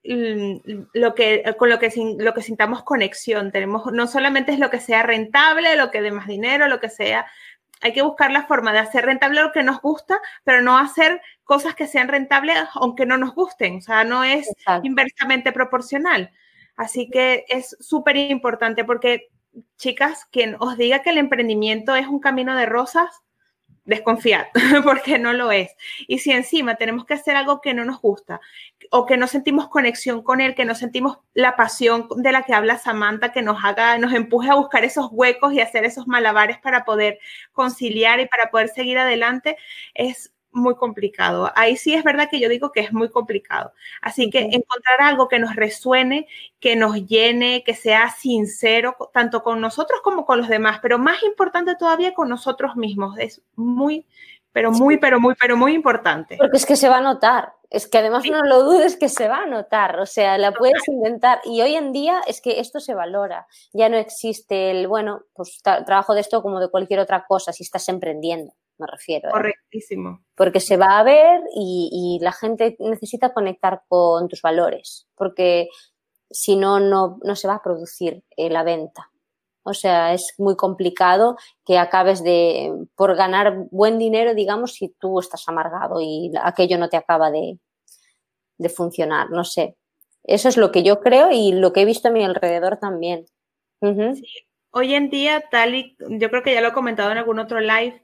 [0.03, 4.79] lo que con lo que lo que sintamos conexión tenemos no solamente es lo que
[4.79, 7.25] sea rentable lo que dé más dinero lo que sea
[7.81, 11.21] hay que buscar la forma de hacer rentable lo que nos gusta, pero no hacer
[11.43, 13.77] cosas que sean rentables aunque no nos gusten.
[13.77, 14.51] O sea, no es
[14.83, 16.31] inversamente proporcional.
[16.75, 19.29] Así que es súper importante porque,
[19.77, 23.21] chicas, quien os diga que el emprendimiento es un camino de rosas,
[23.89, 24.49] desconfiar,
[24.83, 25.75] porque no lo es.
[26.07, 28.39] Y si encima tenemos que hacer algo que no nos gusta
[28.91, 32.53] o que no sentimos conexión con él, que no sentimos la pasión de la que
[32.53, 36.59] habla Samantha, que nos haga, nos empuje a buscar esos huecos y hacer esos malabares
[36.59, 37.19] para poder
[37.51, 39.57] conciliar y para poder seguir adelante,
[39.93, 41.51] es muy complicado.
[41.55, 43.73] Ahí sí es verdad que yo digo que es muy complicado.
[44.01, 46.27] Así que encontrar algo que nos resuene,
[46.59, 51.23] que nos llene, que sea sincero, tanto con nosotros como con los demás, pero más
[51.23, 53.17] importante todavía con nosotros mismos.
[53.19, 54.05] Es muy,
[54.51, 56.37] pero muy, pero muy, pero muy importante.
[56.37, 57.53] Porque es que se va a notar.
[57.69, 60.87] Es que además no lo dudes que se va a notar, o sea, la puedes
[60.87, 61.39] intentar.
[61.45, 63.45] Y hoy en día es que esto se valora.
[63.73, 67.61] Ya no existe el, bueno, pues trabajo de esto como de cualquier otra cosa si
[67.61, 69.29] estás emprendiendo me refiero.
[69.29, 69.31] ¿eh?
[69.31, 70.23] Correctísimo.
[70.35, 75.69] Porque se va a ver y, la gente necesita conectar con tus valores, porque
[76.29, 79.09] si no, no, se va a producir eh, la venta.
[79.63, 85.19] O sea, es muy complicado que acabes de, por ganar buen dinero, digamos, si tú
[85.19, 87.59] estás amargado y aquello no te acaba de,
[88.75, 89.75] funcionar, no sé.
[90.23, 93.25] Eso es lo que yo creo y lo que he visto a mi alrededor también.
[94.71, 97.59] Hoy en día, tal y yo creo que ya lo he comentado en algún otro
[97.59, 98.01] live,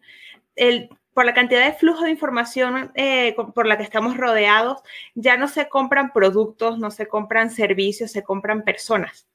[1.14, 4.82] por la cantidad de flujo de información eh, por la que estamos rodeados,
[5.14, 9.26] ya no se compran productos, no se compran servicios, se compran personas.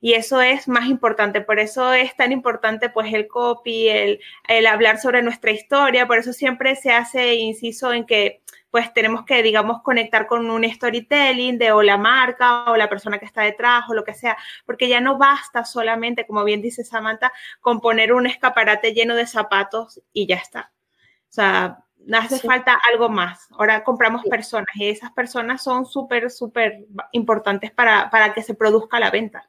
[0.00, 4.66] Y eso es más importante, por eso es tan importante pues el copy, el, el
[4.66, 9.42] hablar sobre nuestra historia, por eso siempre se hace inciso en que pues tenemos que,
[9.42, 13.84] digamos, conectar con un storytelling de o la marca o la persona que está detrás
[13.88, 18.12] o lo que sea, porque ya no basta solamente, como bien dice Samantha, con poner
[18.12, 20.72] un escaparate lleno de zapatos y ya está.
[21.28, 23.48] O sea, hace falta algo más.
[23.52, 29.00] Ahora compramos personas y esas personas son súper, súper importantes para, para que se produzca
[29.00, 29.48] la venta.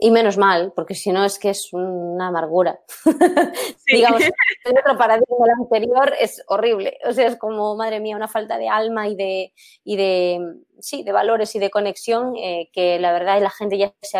[0.00, 2.80] Y menos mal, porque si no es que es una amargura.
[3.86, 6.98] Digamos, el otro paradigma anterior es horrible.
[7.06, 9.52] O sea, es como, madre mía, una falta de alma y de,
[9.84, 10.40] y de
[10.80, 14.18] sí, de valores y de conexión eh, que la verdad la gente ya se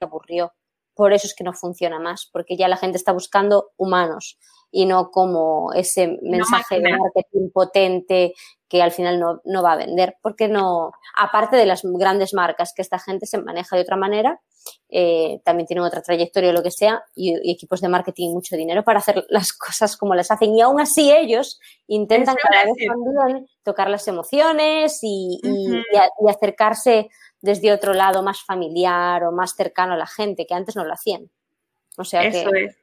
[0.00, 0.52] aburrió.
[0.94, 4.38] Por eso es que no funciona más, porque ya la gente está buscando humanos
[4.70, 8.34] y no como ese mensaje de marketing potente
[8.68, 12.72] que al final no, no, va a vender, porque no, aparte de las grandes marcas,
[12.74, 14.40] que esta gente se maneja de otra manera
[14.88, 18.56] eh, también tienen otra trayectoria o lo que sea, y, equipos de marketing y mucho
[18.56, 20.54] dinero para hacer las cosas como las hacen.
[20.54, 25.40] Y aún así ellos intentan cada vez también tocar las emociones y,
[26.28, 27.08] acercarse
[27.40, 30.92] desde otro lado más familiar o más cercano a la gente, que antes no lo
[30.92, 31.30] hacían.
[31.96, 32.76] O sea Eso Es.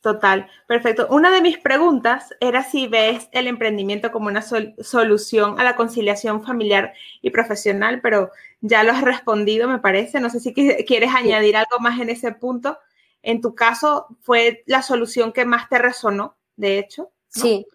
[0.00, 1.08] Total, perfecto.
[1.10, 6.44] Una de mis preguntas era si ves el emprendimiento como una solución a la conciliación
[6.44, 8.30] familiar y profesional, pero
[8.60, 10.20] ya lo has respondido, me parece.
[10.20, 12.78] No sé si quieres añadir algo más en ese punto.
[13.22, 17.10] En tu caso, ¿fue la solución que más te resonó, de hecho?
[17.26, 17.66] Sí.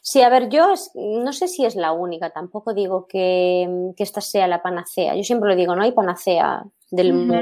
[0.00, 4.48] Sí, a ver, yo no sé si es la única, tampoco digo que, esta sea
[4.48, 5.14] la panacea.
[5.14, 7.36] Yo siempre lo digo, no hay panacea del mundo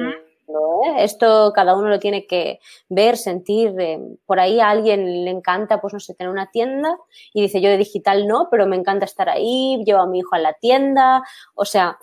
[0.82, 1.04] ¿eh?
[1.04, 3.74] Esto cada uno lo tiene que ver, sentir.
[3.78, 6.96] Eh, por ahí a alguien le encanta, pues no sé, tener una tienda
[7.32, 10.34] y dice yo de digital no, pero me encanta estar ahí, llevo a mi hijo
[10.34, 11.22] a la tienda.
[11.54, 11.98] O sea,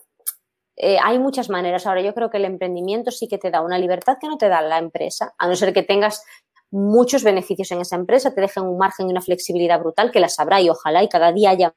[0.78, 1.86] eh, hay muchas maneras.
[1.86, 4.50] Ahora, yo creo que el emprendimiento sí que te da una libertad que no te
[4.50, 6.24] da la empresa, a no ser que tengas
[6.72, 10.39] muchos beneficios en esa empresa, te dejen un margen y una flexibilidad brutal que las
[10.39, 11.76] habrá y ojalá y cada día haya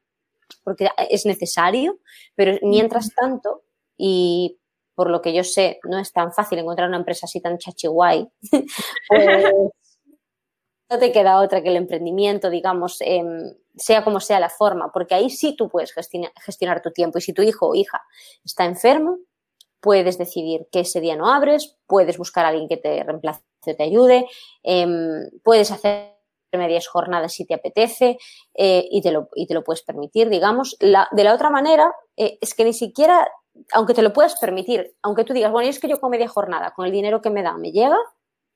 [0.65, 1.99] porque es necesario,
[2.35, 3.62] pero mientras tanto,
[3.97, 4.59] y
[5.03, 8.25] por lo que yo sé, no es tan fácil encontrar una empresa así tan chachiguay,
[9.09, 9.53] pues
[10.88, 15.17] no te queda otra que el emprendimiento, digamos, em, sea como sea la forma, porque
[15.17, 17.19] ahí sí tú puedes gestionar, tu tiempo.
[17.19, 18.01] Y si tu hijo o hija
[18.45, 19.19] está enfermo,
[19.81, 23.75] puedes decidir que ese día no abres, puedes buscar a alguien que te reemplace o
[23.75, 24.29] te ayude,
[24.62, 26.12] em, puedes hacer
[26.53, 28.19] medias jornadas si te apetece
[28.55, 30.77] eh, y, te lo, y, te lo, puedes permitir, digamos.
[30.79, 33.29] de la otra manera, eh, es que ni siquiera,
[33.73, 36.73] aunque te lo puedas permitir, aunque tú digas, bueno, es que yo con media jornada,
[36.75, 37.99] con el dinero que me da, me llega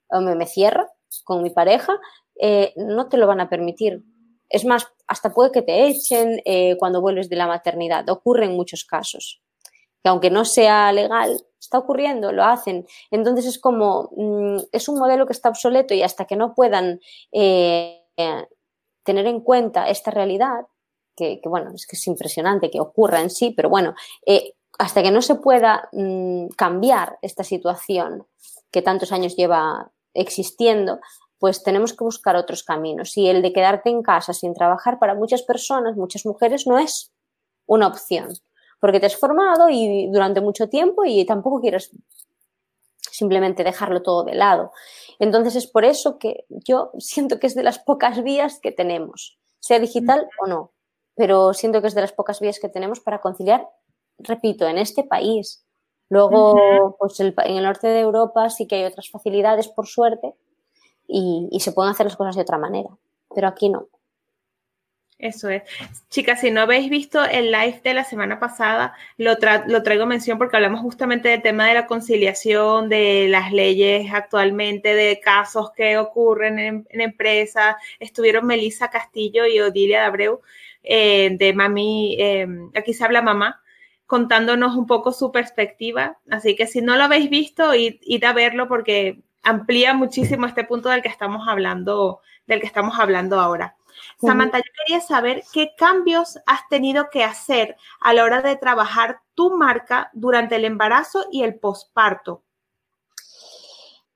[0.09, 0.91] o me, cierra
[1.25, 1.99] con mi pareja,
[2.41, 4.03] eh, no te lo van a permitir.
[4.49, 6.41] Es más, hasta puede que te echen
[6.79, 8.09] cuando vuelves de la maternidad.
[8.09, 9.43] Ocurre en muchos casos.
[10.03, 12.87] Que aunque no sea legal, está ocurriendo, lo hacen.
[13.11, 17.01] Entonces es como, mm, es un modelo que está obsoleto y hasta que no puedan
[17.33, 18.03] eh,
[19.03, 20.67] tener en cuenta esta realidad,
[21.17, 23.95] que, bueno, es que es impresionante que ocurra en sí, pero bueno,
[24.27, 28.27] eh, hasta que no se pueda mm, cambiar esta situación
[28.71, 31.01] que tantos años lleva existiendo,
[31.39, 33.17] pues tenemos que buscar otros caminos.
[33.17, 37.12] Y el de quedarte en casa sin trabajar para muchas personas, muchas mujeres, no es
[37.67, 38.35] una opción
[38.81, 41.91] porque te has formado y durante mucho tiempo y tampoco quieres
[43.11, 44.73] simplemente dejarlo todo de lado.
[45.19, 49.39] Entonces es por eso que yo siento que es de las pocas vías que tenemos,
[49.61, 50.73] sea digital o no,
[51.15, 53.67] pero siento que es de las pocas vías que tenemos para conciliar,
[54.18, 55.64] repito, en este país.
[56.09, 60.35] Luego, pues en el norte de Europa sí que hay otras facilidades, por suerte,
[61.09, 62.90] y se pueden hacer las cosas de otra manera,
[63.35, 63.88] pero aquí no.
[65.18, 65.62] Eso es.
[66.11, 69.33] Chicas, si no habéis visto el live de la semana pasada, lo,
[69.66, 74.94] lo traigo mención porque hablamos justamente del tema de la conciliación, de las leyes actualmente,
[74.94, 77.76] de casos que ocurren en, empresas.
[77.98, 80.42] Estuvieron Melissa Castillo y Odilia Abreu
[80.83, 83.62] eh, de Mami, em, aquí se habla mamá,
[84.07, 86.19] contándonos un poco su perspectiva.
[86.31, 90.64] Así que si no lo habéis visto, id, id a verlo porque amplía muchísimo este
[90.64, 93.77] punto del que estamos hablando, del que estamos hablando ahora.
[94.21, 99.21] Samantha, yo quería saber qué cambios has tenido que hacer a la hora de trabajar
[99.35, 102.42] tu marca durante el embarazo y el posparto.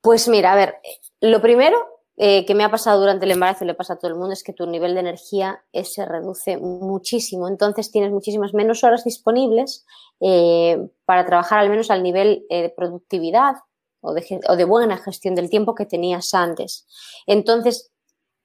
[0.01, 0.77] Pues mira, a ver,
[1.21, 4.11] lo primero eh, que me ha pasado durante el embarazo y le pasa a todo
[4.11, 7.49] el mundo es que tu nivel de energía eh, se reduce muchísimo.
[7.49, 9.87] Entonces tienes muchísimas menos horas disponibles
[10.21, 13.55] eh, para trabajar al menos al nivel de productividad
[14.03, 16.87] o de, o de, buena gestión del tiempo que tenías antes.
[17.27, 17.91] Entonces,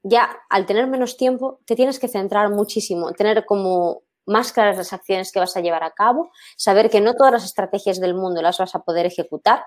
[0.03, 4.93] ya al tener menos tiempo te tienes que centrar muchísimo, tener como más claras las
[4.93, 8.41] acciones que vas a llevar a cabo, saber que no todas las estrategias del mundo
[8.41, 9.65] las vas a poder ejecutar,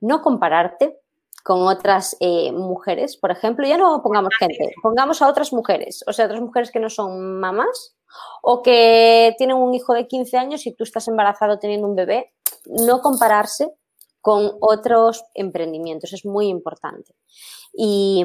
[0.00, 0.98] no compararte
[1.44, 6.12] con otras eh, mujeres, por ejemplo, ya no pongamos gente, pongamos a otras mujeres, o
[6.14, 7.94] sea, otras mujeres que no son mamás
[8.42, 12.32] o que tienen un hijo de 15 años y tú estás embarazado teniendo un bebé,
[12.64, 13.70] no compararse
[14.22, 17.14] con otros emprendimientos, es muy importante.
[17.74, 18.24] Y,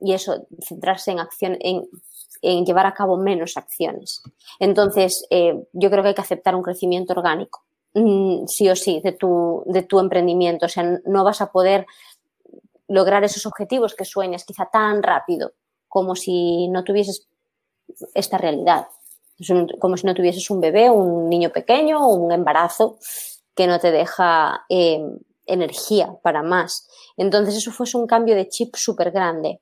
[0.00, 1.86] y eso, centrarse en acción, en,
[2.64, 4.20] llevar a cabo menos acciones.
[4.58, 7.62] Entonces, eh, yo creo que hay que aceptar un crecimiento orgánico,
[7.94, 10.66] mm, sí o sí, de tu, de tu emprendimiento.
[10.66, 11.86] O sea, no vas a poder
[12.88, 15.52] lograr esos objetivos que sueñas quizá tan rápido
[15.86, 17.28] como si no tuvieses
[18.14, 18.88] esta realidad.
[19.80, 22.98] Como si no tuvieses un bebé, un niño pequeño o un embarazo
[23.54, 25.00] que no te deja eh,
[25.46, 26.88] energía para más.
[27.16, 29.60] Entonces eso fue un cambio de chip súper grande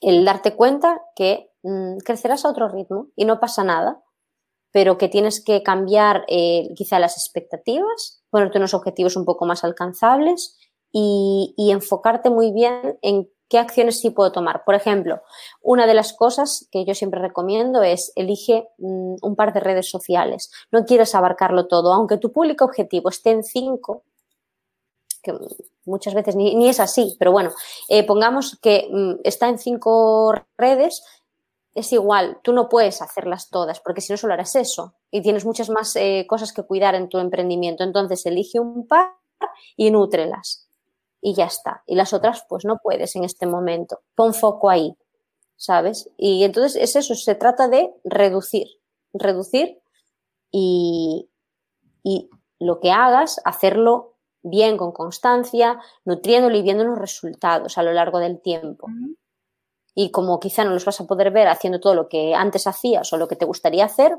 [0.00, 4.02] el darte cuenta que mm, crecerás a otro ritmo y no pasa nada,
[4.70, 9.64] pero que tienes que cambiar eh, quizá las expectativas, ponerte unos objetivos un poco más
[9.64, 10.58] alcanzables
[10.92, 14.64] y, enfocarte muy bien en qué acciones sí puedo tomar.
[14.64, 15.20] Por ejemplo,
[15.62, 19.90] una de las cosas que yo siempre recomiendo es elige mm, un par de redes
[19.90, 20.50] sociales.
[20.70, 24.04] No quieres abarcarlo todo, aunque tu público objetivo esté en cinco,
[25.22, 25.34] que
[25.84, 27.50] muchas veces ni, es así, pero bueno,
[27.88, 31.02] eh, pongamos que mm, está en cinco redes,
[31.74, 35.44] es igual, tú no puedes hacerlas todas, porque si no solo harás eso y tienes
[35.44, 37.84] muchas más eh, cosas que cuidar en tu emprendimiento.
[37.84, 39.14] Entonces, elige un par
[39.76, 40.67] y nútrelas.
[41.20, 41.82] Y ya está.
[41.86, 44.00] Y las otras, pues no puedes en este momento.
[44.14, 44.96] Pon foco ahí,
[45.56, 46.10] ¿sabes?
[46.16, 48.68] Y entonces es eso, se trata de reducir,
[49.12, 49.80] reducir
[50.50, 51.28] y,
[52.02, 57.92] y lo que hagas, hacerlo bien, con constancia, nutriéndolo y viendo los resultados a lo
[57.92, 58.88] largo del tiempo.
[59.94, 63.12] Y como quizá no los vas a poder ver haciendo todo lo que antes hacías
[63.12, 64.16] o lo que te gustaría hacer,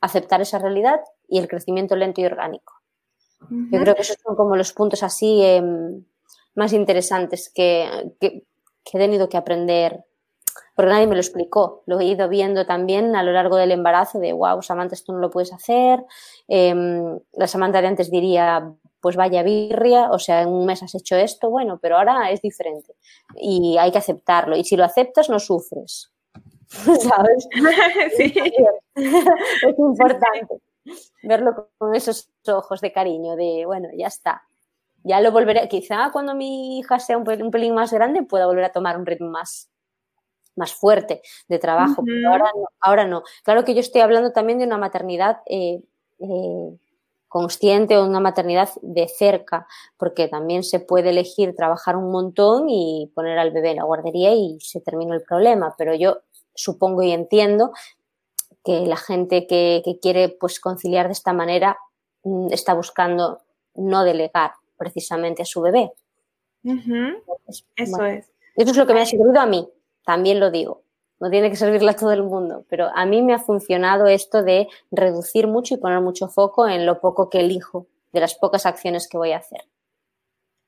[0.00, 2.74] aceptar esa realidad y el crecimiento lento y orgánico.
[3.50, 6.04] Yo creo que esos son como los puntos así em,
[6.54, 8.44] más interesantes que, que,
[8.92, 10.04] he tenido que aprender,
[10.74, 11.82] porque nadie me lo explicó.
[11.86, 15.18] Lo he ido viendo también a lo largo del embarazo de, wow, Samantha, esto no
[15.18, 16.04] lo puedes hacer.
[16.48, 20.94] Em, la Samantha de antes diría, pues vaya birria, o sea, en un mes has
[20.94, 22.94] hecho esto, bueno, pero ahora es diferente
[23.34, 24.56] y hay que aceptarlo.
[24.56, 26.12] Y si lo aceptas, no sufres.
[26.68, 27.48] ¿Sabes?
[28.16, 28.32] Sí.
[28.94, 30.60] Es importante
[31.22, 34.42] verlo con esos ojos de cariño, de, bueno, ya está.
[35.04, 38.72] Ya lo volveré, quizá cuando mi hija sea un pelín, más grande pueda volver a
[38.72, 39.68] tomar un ritmo más,
[40.54, 43.22] más fuerte de trabajo, pero ahora no, ahora no.
[43.42, 45.82] Claro que yo estoy hablando también de una maternidad eh,
[46.20, 46.78] eh,
[47.26, 53.10] consciente o una maternidad de cerca, porque también se puede elegir trabajar un montón y
[53.14, 56.18] poner al bebé en la guardería y se terminó el problema, pero yo
[56.54, 57.72] supongo y entiendo
[58.62, 61.78] que la gente que, quiere pues conciliar de esta manera
[62.22, 63.40] mm, está buscando
[63.74, 64.52] no delegar
[64.82, 65.92] precisamente a su bebé.
[67.76, 68.32] Eso es.
[68.56, 69.68] Eso es lo que me ha servido a mí,
[70.04, 70.82] también lo digo.
[71.20, 74.42] No tiene que servirle a todo el mundo, pero a mí me ha funcionado esto
[74.42, 78.66] de reducir mucho y poner mucho foco en lo poco que elijo, de las pocas
[78.66, 79.60] acciones que voy a hacer.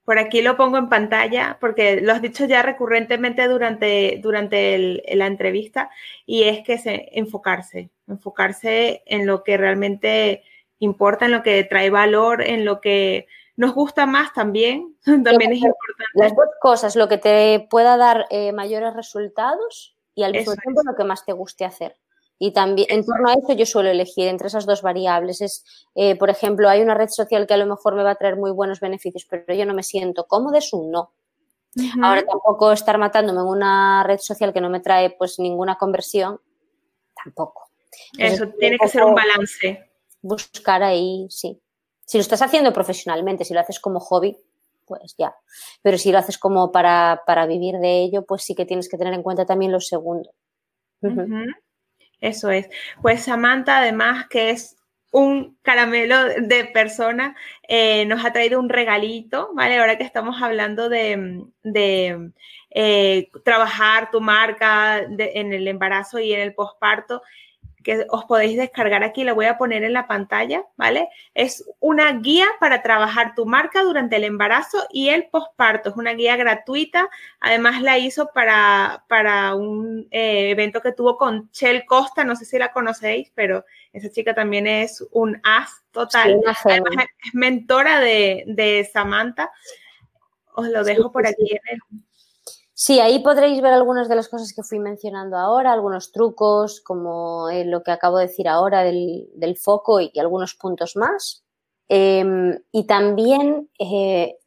[0.04, 5.26] Por aquí lo pongo en pantalla porque lo has dicho ya recurrentemente durante, durante la
[5.26, 5.90] entrevista
[6.26, 10.42] y es que se, enfocarse, enfocarse en lo que realmente
[10.78, 15.58] importa, en lo que trae valor, en lo que nos gusta más también, también es
[15.58, 16.04] importante.
[16.14, 20.82] Las dos cosas, lo que te pueda dar eh, mayores resultados y al mismo tiempo
[20.84, 21.96] lo que más te guste hacer.
[22.38, 25.40] Y también en torno a eso yo suelo elegir entre esas dos variables.
[25.40, 28.16] Es, eh, por ejemplo, hay una red social que a lo mejor me va a
[28.16, 31.14] traer muy buenos beneficios, pero yo no me siento cómodo, es un no.
[32.02, 36.40] Ahora tampoco estar matándome en una red social que no me trae pues ninguna conversión,
[37.24, 37.70] tampoco.
[38.16, 39.90] eso tiene que ser un balance.
[40.22, 41.60] Buscar ahí, sí.
[42.04, 44.36] Si lo estás haciendo profesionalmente, si lo haces como hobby,
[44.86, 45.34] pues ya.
[45.82, 48.98] Pero si lo haces como para, para vivir de ello, pues sí que tienes que
[48.98, 50.30] tener en cuenta también lo segundo.
[52.20, 52.68] Eso es.
[53.02, 54.76] Pues Samantha, además, que es
[55.12, 57.36] un caramelo de persona,
[57.68, 59.78] eh, nos ha traído un regalito, ¿vale?
[59.78, 61.50] Ahora que estamos hablando de,
[62.70, 67.22] eh, trabajar tu marca en el embarazo y en el posparto,
[67.84, 71.08] que os podéis descargar aquí, la voy a poner en la pantalla, ¿vale?
[71.34, 75.90] Es una guía para trabajar tu marca durante el embarazo y el posparto.
[75.90, 77.08] Es una guía gratuita.
[77.38, 82.46] Además la hizo para, para un eh, evento que tuvo con Chel Costa, no sé
[82.46, 86.40] si la conocéis, pero esa chica también es un as total.
[86.64, 89.52] Además es mentora de, de Samantha.
[90.54, 92.03] Os lo dejo por aquí en el
[92.76, 97.48] Sí, ahí podréis ver algunas de las cosas que fui mencionando ahora, algunos trucos, como
[97.48, 101.44] eh, lo que acabo de decir ahora del, foco y, algunos puntos más.
[101.88, 104.38] Em, y también eh,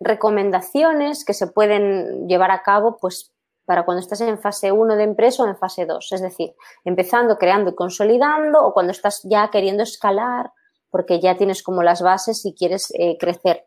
[0.00, 3.32] recomendaciones que se pueden llevar a cabo pues,
[3.66, 6.12] para cuando estás en fase 1 de empresa o en fase 2.
[6.12, 6.54] Es decir,
[6.86, 10.52] empezando, creando y consolidando o cuando estás ya queriendo escalar
[10.90, 13.66] porque ya tienes como las bases y quieres eh, crecer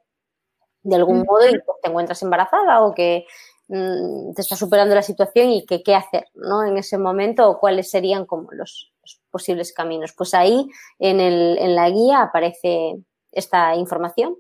[0.84, 3.26] de algún modo y pues, te encuentras embarazada o que
[3.74, 6.66] Mm, te está superando la situación y que, qué hacer ¿no?
[6.66, 8.92] en ese momento o cuáles serían como los,
[9.30, 10.12] posibles caminos.
[10.12, 10.68] Pues ahí
[11.00, 12.98] en, el, en, la guía aparece
[13.32, 14.36] esta información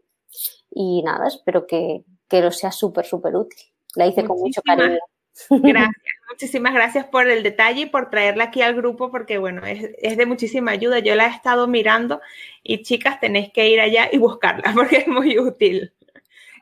[0.69, 3.57] y nada, espero que, que lo sea súper, súper útil.
[3.95, 4.99] La hice con mucho cariño.
[5.49, 5.95] Gracias,
[6.29, 10.17] muchísimas gracias por el detalle y por traerla aquí al grupo porque bueno, es, es,
[10.17, 10.99] de muchísima ayuda.
[10.99, 12.19] Yo la he estado mirando
[12.63, 15.93] y chicas tenéis que ir allá y buscarla porque es muy útil.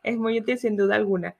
[0.04, 1.36] Es muy útil sin duda alguna.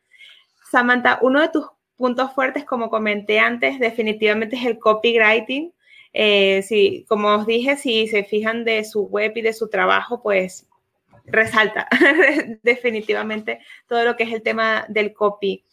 [0.70, 1.66] Samantha, uno de tus
[1.96, 5.74] puntos fuertes, como comenté antes, definitivamente es el copywriting.
[6.14, 10.68] Eh, como os dije, si se fijan de su web y de su trabajo, pues
[11.26, 11.88] resalta
[12.64, 15.66] definitivamente todo lo que es el tema del copy.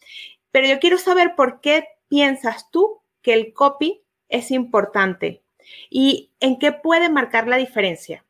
[0.51, 5.43] Pero yo quiero saber por qué piensas tú que el copy es importante
[5.89, 8.25] y en qué puede marcar la diferencia.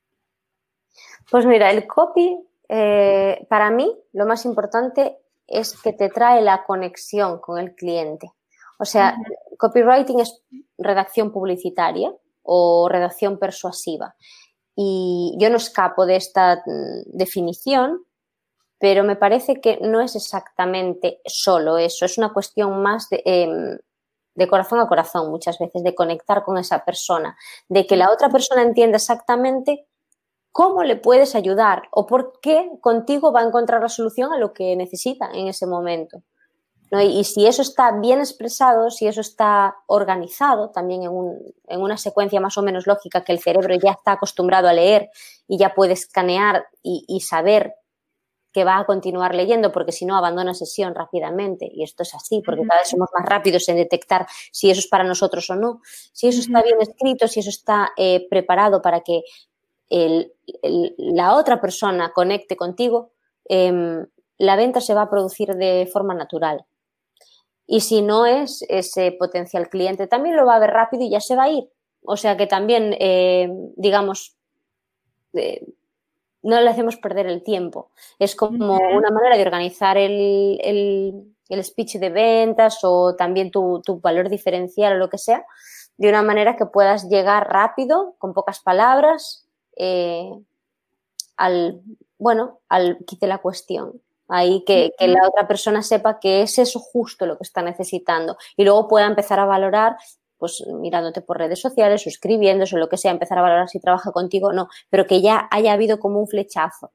[1.30, 2.39] Pues mira, el copy,
[2.70, 5.18] eh, para mí, lo más importante
[5.48, 8.32] es que te trae la conexión con el cliente.
[8.80, 9.18] O sea,
[9.58, 10.43] copywriting es
[10.78, 14.16] redacción publicitaria o redacción persuasiva.
[14.76, 18.04] Y yo no escapo de esta mm, definición,
[18.80, 23.80] pero me parece que no es exactamente solo eso, es una cuestión más em,
[24.36, 27.36] de corazón a corazón muchas veces, de conectar con esa persona,
[27.68, 29.88] de que la otra persona entienda exactamente
[30.52, 34.54] cómo le puedes ayudar o por qué contigo va a encontrar la solución a lo
[34.54, 36.24] que necesita en ese momento.
[36.91, 42.58] Y, si eso está bien expresado, si eso está organizado también en, una secuencia más
[42.58, 45.10] o menos lógica que el cerebro ya está acostumbrado a leer
[45.48, 47.74] y ya puede escanear y, saber
[48.54, 51.70] que va a continuar leyendo, porque si no abandona sesión rápidamente.
[51.72, 54.88] Y esto es así, porque cada vez somos más rápidos en detectar si eso es
[54.88, 55.82] para nosotros o no.
[56.14, 59.24] Si eso está bien escrito, si eso está eh, preparado para que
[59.89, 63.11] la otra persona conecte contigo,
[63.45, 64.05] em,
[64.38, 66.65] la venta se va a producir de forma natural.
[67.65, 71.19] Y si no es ese potencial cliente, también lo va a ver rápido y ya
[71.19, 71.69] se va a ir.
[72.03, 74.38] O sea que también, em, digamos,
[75.33, 75.65] eh,
[76.43, 77.91] no le hacemos perder el tiempo.
[78.19, 80.59] Es como una manera de organizar el,
[81.49, 85.45] el speech de ventas o también tu, valor diferencial o lo que sea,
[85.97, 89.47] de una manera que puedas llegar rápido, con pocas palabras,
[89.78, 90.32] eh,
[91.38, 91.82] al,
[92.17, 94.01] bueno, al quite la cuestión.
[94.30, 98.38] Ahí que, que, la otra persona sepa que es eso justo lo que está necesitando.
[98.57, 99.95] Y luego pueda empezar a valorar
[100.38, 103.80] pues mirándote por redes sociales o escribiéndose o lo que sea, empezar a valorar si
[103.80, 106.91] trabaja contigo o no, pero que ya haya habido como un flechazo,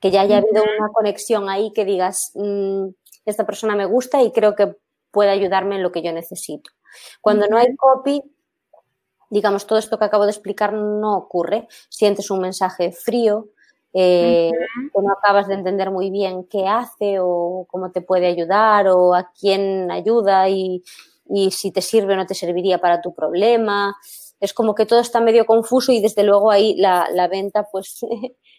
[0.00, 2.88] que ya haya habido una conexión ahí que digas, mm,
[3.24, 4.76] esta persona me gusta y creo que
[5.10, 6.70] puede ayudarme en lo que yo necesito.
[7.20, 8.22] Cuando no hay copy,
[9.32, 11.66] digamos, todo esto que acabo de explicar no ocurre.
[11.88, 13.48] Sientes un mensaje frío,
[13.94, 18.88] eh, que no acabas de entender muy bien qué hace o cómo te puede ayudar
[18.88, 20.82] o a quién ayuda y,
[21.30, 23.96] y si te sirve o no te serviría para tu problema.
[24.38, 28.00] Es como que todo está medio confuso y desde luego ahí la, la venta pues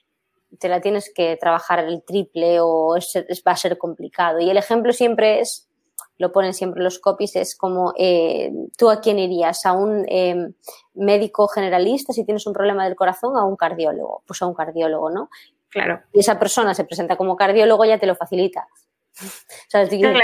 [0.60, 3.14] te la tienes que trabajar el triple o es,
[3.48, 4.40] va a ser complicado.
[4.40, 5.70] Y el ejemplo siempre es,
[6.18, 10.54] lo ponen siempre los copies, es como eh, tú a quién irías, a un em,
[10.94, 15.10] médico generalista si tienes un problema del corazón, a un cardiólogo, pues a un cardiólogo,
[15.10, 15.30] ¿no?
[15.70, 16.02] Claro.
[16.14, 18.68] Y esa persona se presenta como cardiólogo, ya te lo facilita.
[19.70, 20.18] claro,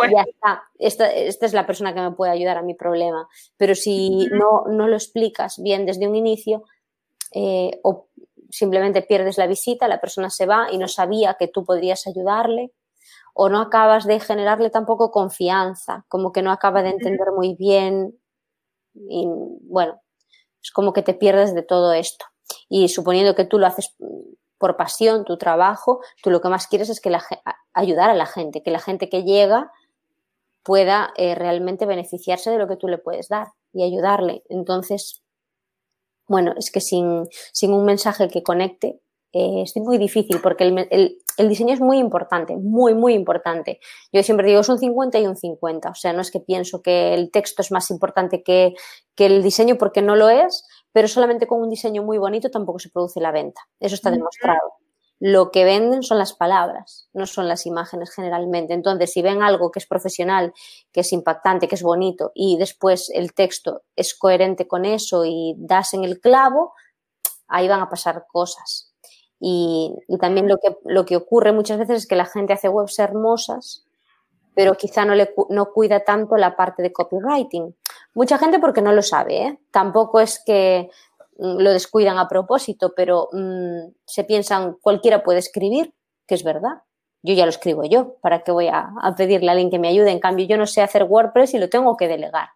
[0.00, 0.62] ah, ya está.
[0.78, 3.28] Esta, esta, es la persona que me puede ayudar a mi problema.
[3.56, 6.64] Pero si no, no lo explicas bien desde un inicio,
[7.32, 8.08] eh, o
[8.50, 12.72] simplemente pierdes la visita, la persona se va y no sabía que tú podrías ayudarle,
[13.34, 18.18] o no acabas de generarle tampoco confianza, como que no acaba de entender muy bien.
[18.94, 19.26] Y
[19.62, 20.00] bueno,
[20.62, 22.26] es como que te pierdes de todo esto.
[22.68, 23.94] Y suponiendo que tú lo haces
[24.58, 27.22] por pasión, tu trabajo, tú lo que más quieres es que la,
[27.72, 29.72] ayudar a la gente, que la gente que llega
[30.62, 34.44] pueda eh, realmente beneficiarse de lo que tú le puedes dar y ayudarle.
[34.48, 35.22] Entonces,
[36.28, 39.00] bueno, es que sin, sin un mensaje que conecte
[39.32, 41.18] eh, es muy difícil porque el, el,
[41.48, 43.80] diseño es muy importante, muy, muy importante.
[44.12, 45.90] Yo siempre digo, es un 50 y un 50.
[45.90, 48.74] O sea, no es que pienso que el texto es más importante que,
[49.14, 52.78] que el diseño porque no lo es, pero solamente con un diseño muy bonito tampoco
[52.78, 53.62] se produce la venta.
[53.80, 54.74] Eso está demostrado.
[55.24, 58.74] Lo que venden son las palabras, no son las imágenes generalmente.
[58.74, 60.52] Entonces, si ven algo que es profesional,
[60.92, 65.54] que es impactante, que es bonito y después el texto es coherente con eso y
[65.58, 66.74] das en el clavo,
[67.46, 68.91] ahí van a pasar cosas.
[69.44, 73.00] Y, también lo que, lo que ocurre muchas veces es que la gente hace webs
[73.00, 73.84] hermosas,
[74.54, 77.74] pero quizá no, le, no cuida tanto la parte de copywriting.
[78.14, 79.58] Mucha gente porque no lo sabe, ¿eh?
[79.72, 80.90] Tampoco es que
[81.38, 85.92] mm, lo descuidan a propósito, pero mm, se piensan cualquiera puede escribir,
[86.24, 86.82] que es verdad.
[87.24, 90.12] Yo ya lo escribo yo, ¿para qué voy a, pedirle a alguien que me ayude?
[90.12, 92.50] En cambio, yo no sé hacer WordPress y lo tengo que delegar.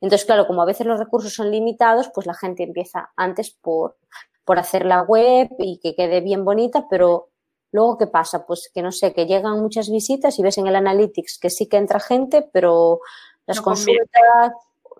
[0.00, 3.96] Entonces, claro, como a veces los recursos son limitados, pues la gente empieza antes por,
[4.44, 7.30] por hacer la web y que quede bien bonita, pero
[7.72, 8.46] luego, ¿qué pasa?
[8.46, 11.66] Pues que no sé, que llegan muchas visitas y ves en el Analytics que sí
[11.66, 13.00] que entra gente, pero
[13.46, 14.52] las consultas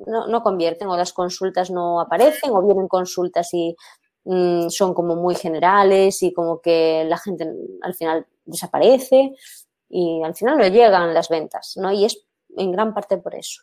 [0.06, 3.76] no, no, convierten o las consultas no aparecen o vienen consultas y
[4.24, 7.48] mm, son como muy generales y como que la gente
[7.82, 9.32] al final desaparece
[9.88, 11.92] y al final no llegan las ventas, ¿no?
[11.92, 12.24] Y es
[12.56, 13.62] en gran parte por eso.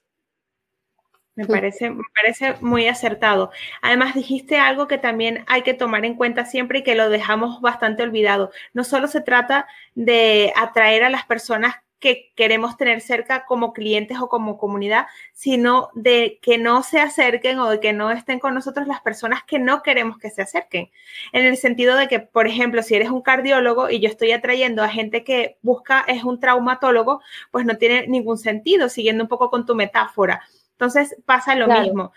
[1.41, 3.51] Me parece, me parece muy acertado.
[3.81, 7.61] Además, dijiste algo que también hay que tomar en cuenta siempre y que lo dejamos
[7.61, 8.51] bastante olvidado.
[8.73, 14.17] No solo se trata de atraer a las personas que queremos tener cerca como clientes
[14.19, 18.55] o como comunidad, sino de que no se acerquen o de que no estén con
[18.55, 20.89] nosotros las personas que no queremos que se acerquen.
[21.31, 24.83] En el sentido de que, por ejemplo, si eres un cardiólogo y yo estoy atrayendo
[24.83, 27.21] a gente que busca, es un traumatólogo,
[27.51, 30.41] pues no tiene ningún sentido, siguiendo un poco con tu metáfora.
[30.81, 32.11] Entonces pasa lo mismo.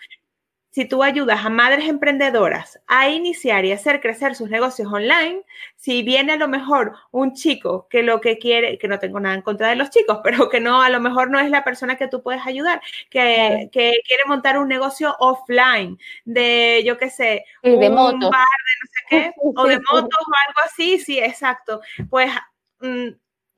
[0.71, 5.43] Si tú ayudas a madres emprendedoras a iniciar y hacer crecer sus negocios online,
[5.75, 9.35] si viene a lo mejor un chico que lo que quiere, que no tengo nada
[9.35, 11.95] en contra de los chicos, pero que no, a lo mejor no es la persona
[11.95, 17.79] que tú puedes ayudar, que, quiere montar un negocio offline de, yo qué sé, un
[17.79, 21.81] bar de no sé qué, o de motos o algo así, sí, exacto.
[22.09, 22.31] Pues
[22.79, 23.09] mm,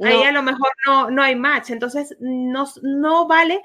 [0.03, 1.71] ahí a lo mejor no, no hay match.
[1.71, 3.61] Entonces, no, no vale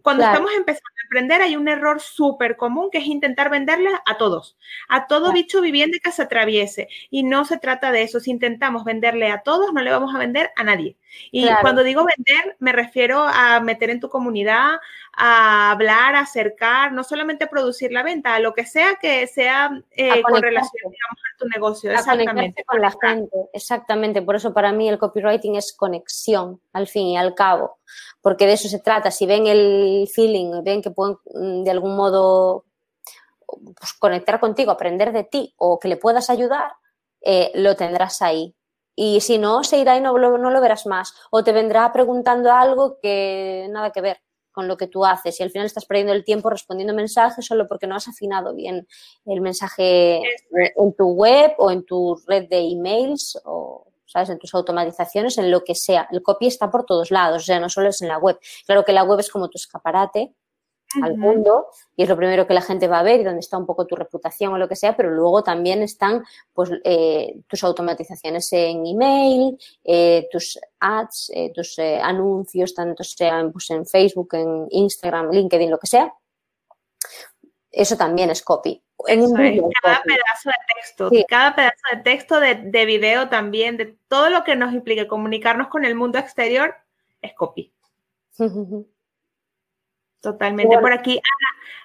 [0.00, 4.16] cuando estamos empezando a emprender hay un error súper común que es intentar venderle a
[4.16, 4.56] todos,
[4.88, 6.88] a todo bicho viviente que se atraviese.
[7.10, 8.20] Y no se trata de eso.
[8.20, 10.96] Si intentamos venderle a todos, no le vamos a vender a nadie.
[11.30, 14.76] Y cuando digo vender, me refiero a meter en tu comunidad,
[15.14, 19.26] a hablar, a acercar, no solamente a producir la venta, a lo que sea que
[19.26, 21.92] sea eh, con relación, digamos, a tu negocio.
[21.92, 22.64] exactamente.
[22.64, 24.22] con la gente, exactamente.
[24.22, 27.78] Por eso para mí el copywriting es conexión, al fin y al cabo
[28.20, 29.10] porque de eso se trata.
[29.10, 32.64] Si ven el feeling, ven que pueden mm, de algún modo
[33.46, 36.72] pues, conectar contigo, aprender de ti o que le puedas ayudar,
[37.20, 38.54] eh, lo tendrás ahí.
[38.94, 41.14] y si no, se irá y no, no lo verás más.
[41.30, 44.18] O te vendrá preguntando algo que nada que ver
[44.52, 47.66] con lo que tú haces y al final estás perdiendo el tiempo respondiendo mensajes solo
[47.66, 48.86] porque no has afinado bien
[49.24, 50.20] el mensaje
[50.52, 54.30] en tu web o en tu red de emails o ¿sabes?
[54.30, 56.08] En tus automatizaciones, en lo que sea.
[56.10, 58.38] El copy está por todos lados, o sea, no solo es en la web.
[58.66, 60.34] Claro que la web es como tu escaparate
[61.00, 63.56] al mundo y es lo primero que la gente va a ver y donde está
[63.56, 67.64] un poco tu reputación o lo que sea, pero luego también están pues eh, tus
[67.64, 74.66] automatizaciones en email, eh, tus ads, eh, tus anuncios, tanto sean pues, en Facebook, en
[74.70, 76.12] Instagram, LinkedIn, lo que sea.
[77.70, 83.28] Eso también es copy cada pedazo de texto, cada pedazo de texto, de, de, video
[83.28, 86.74] también, de todo lo que nos implique comunicarnos con el mundo exterior,
[87.20, 87.72] es copy.
[90.22, 90.78] Totalmente.
[90.78, 91.20] Por aquí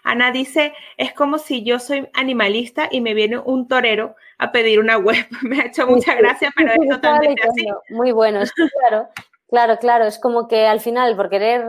[0.03, 4.79] Ana, dice, es como si yo soy animalista y me viene un torero a pedir
[4.79, 5.25] una web.
[5.41, 7.67] me ha hecho mucha gracia, pero es totalmente así.
[7.89, 8.41] Muy bueno,
[8.79, 9.09] claro,
[9.49, 10.05] claro, claro.
[10.05, 11.65] Es como que al final, por querer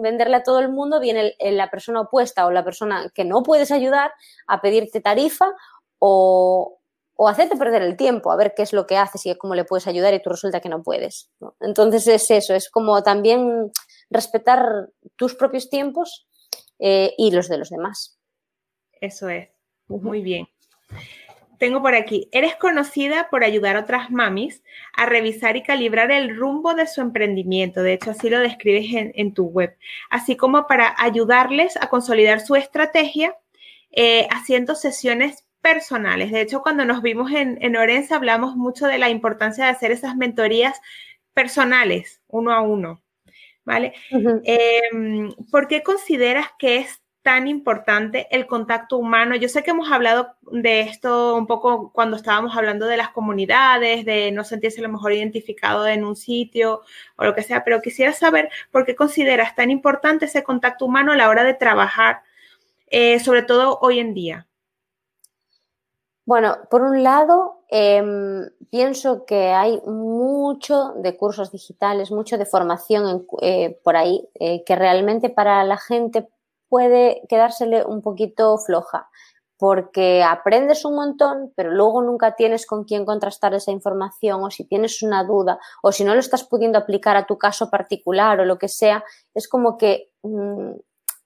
[0.00, 3.70] venderle a todo el mundo, viene la persona opuesta o la persona que no puedes
[3.70, 4.12] ayudar
[4.46, 5.46] a pedirte tarifa
[5.98, 6.78] o,
[7.14, 9.64] o hacerte perder el tiempo a ver qué es lo que haces y cómo le
[9.64, 11.30] puedes ayudar y tú resulta que no puedes.
[11.60, 13.72] Entonces es eso, es como también
[14.10, 16.28] respetar tus propios tiempos
[16.78, 18.18] eh, y los de los demás.
[19.00, 19.48] Eso es,
[19.88, 20.48] muy bien
[21.58, 24.62] tengo por aquí, eres conocida por ayudar a otras mamis
[24.94, 27.82] a revisar y calibrar el rumbo de su emprendimiento.
[27.82, 29.76] De hecho, así lo describes en, tu web.
[30.08, 33.36] Así como para ayudarles a consolidar su estrategia
[33.90, 36.30] eh, haciendo sesiones personales.
[36.30, 39.90] De hecho, cuando nos vimos en, en Orense hablamos mucho de la importancia de hacer
[39.90, 40.80] esas mentorías
[41.34, 43.02] personales, uno a uno.
[43.64, 43.92] ¿Vale?
[44.10, 49.36] Em, ¿Por qué consideras que es tan importante el contacto humano?
[49.36, 54.06] Yo sé que hemos hablado de esto un poco cuando estábamos hablando de las comunidades,
[54.06, 56.80] de no sentirse a lo mejor identificado en un sitio
[57.16, 61.12] o lo que sea, pero quisiera saber por qué consideras tan importante ese contacto humano
[61.12, 62.22] a la hora de trabajar,
[62.86, 64.46] eh, sobre todo hoy en día.
[66.24, 73.26] Bueno, por un lado, em, pienso que hay mucho de cursos digitales, mucho de formación
[73.42, 76.26] eh, por ahí, eh, que realmente para la gente
[76.68, 79.08] puede quedársele un poquito floja
[79.58, 84.64] porque aprendes un montón, pero luego nunca tienes con quién contrastar esa información o si
[84.64, 88.44] tienes una duda o si no lo estás pudiendo aplicar a tu caso particular o
[88.44, 89.04] lo que sea,
[89.34, 90.74] es como que mm,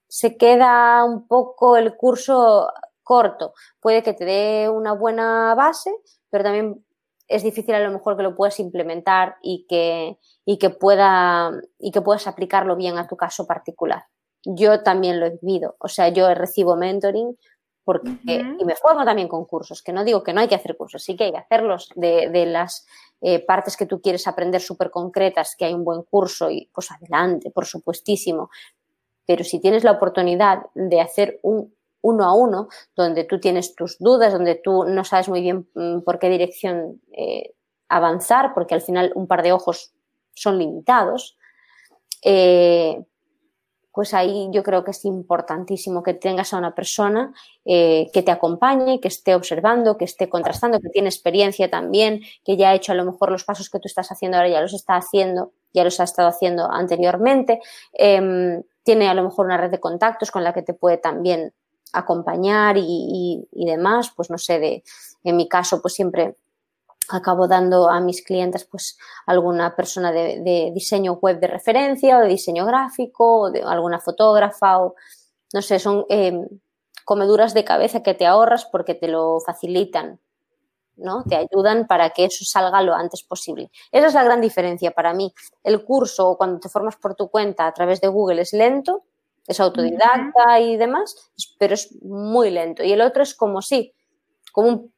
[0.08, 2.72] se queda un poco el curso
[3.02, 3.52] corto.
[3.80, 5.94] Puede que te dé una buena base,
[6.30, 6.82] pero también
[7.28, 11.92] es difícil a lo mejor que lo puedas implementar y que, y que, pueda, y
[11.92, 14.04] que puedas aplicarlo bien a tu caso particular
[14.44, 15.76] yo también lo he vivido.
[15.78, 17.36] O sea, yo recibo mentoring
[17.84, 20.76] porque, y me formo también con cursos, que no digo que no hay que hacer
[20.76, 22.86] cursos, sí que hay que hacerlos de, de las
[23.20, 26.92] eh, partes que tú quieres aprender súper concretas, que hay un buen curso y pues
[26.92, 28.50] adelante, por supuestísimo.
[29.26, 33.96] Pero si tienes la oportunidad de hacer un uno a uno, donde tú tienes tus
[33.98, 37.54] dudas, donde tú no sabes muy bien mm, por qué dirección eh,
[37.88, 39.92] avanzar, porque al final un par de ojos
[40.34, 41.38] son limitados,
[42.22, 43.04] eh,
[43.92, 47.32] pues ahí yo creo que es importantísimo que tengas a una persona
[47.64, 52.56] eh, que te acompañe, que esté observando, que esté contrastando, que tiene experiencia también, que
[52.56, 54.72] ya ha hecho a lo mejor los pasos que tú estás haciendo ahora, ya los
[54.72, 57.60] está haciendo, ya los ha estado haciendo anteriormente,
[57.92, 61.52] em, tiene a lo mejor una red de contactos con la que te puede también
[61.92, 64.82] acompañar y, y demás, pues no sé, de,
[65.24, 66.36] en mi caso pues siempre
[67.10, 72.28] acabo dando a mis clientes pues alguna persona de, diseño web de referencia o de
[72.28, 74.94] diseño gráfico o de alguna fotógrafa o
[75.52, 76.46] no sé, son em,
[77.04, 80.18] comeduras de cabeza que te ahorras porque te lo facilitan,
[80.96, 81.24] ¿no?
[81.24, 83.70] Te ayudan para que eso salga lo antes posible.
[83.90, 85.34] Esa es la gran diferencia para mí.
[85.62, 89.04] El curso cuando te formas por tu cuenta a través de Google es lento,
[89.46, 92.82] es autodidacta y demás, pero es muy lento.
[92.82, 93.92] Y el otro es como sí,
[94.52, 94.91] como un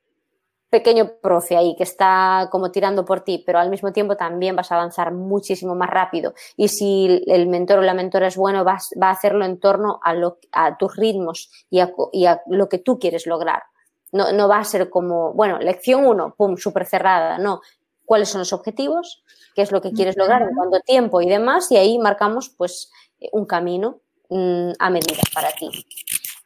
[0.74, 4.72] pequeño profe ahí que está como tirando por ti, pero al mismo tiempo también vas
[4.72, 6.34] a avanzar muchísimo más rápido.
[6.56, 10.00] Y si el mentor o la mentora es bueno, vas, va a hacerlo en torno
[10.02, 13.62] a, lo, a tus ritmos y a, y a, lo que tú quieres lograr.
[14.10, 17.38] No, no va a ser como, bueno, lección uno, pum, súper cerrada.
[17.38, 17.60] No,
[18.04, 19.22] cuáles son los objetivos,
[19.54, 22.90] qué es lo que quieres lograr, en cuánto tiempo y demás, y ahí marcamos pues
[23.30, 25.70] un camino mm, a medida para ti.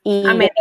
[0.03, 0.27] Y...
[0.27, 0.53] A medida,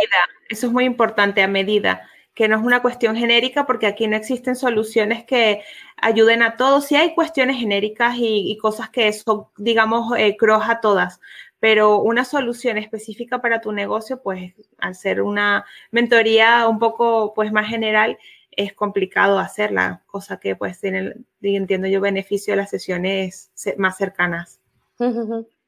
[0.48, 2.08] eso es muy importante, a medida
[2.38, 5.64] que no es una cuestión genérica porque aquí no existen soluciones que
[5.96, 6.86] ayuden a todos.
[6.86, 11.20] Sí hay cuestiones genéricas y, cosas que son, digamos, eh, cross a todas,
[11.58, 17.50] pero una solución específica para tu negocio, pues al ser una mentoría un poco pues
[17.50, 18.16] más general,
[18.52, 24.60] es complicado hacerla, cosa que pues tiene, entiendo yo, beneficio de las sesiones más cercanas.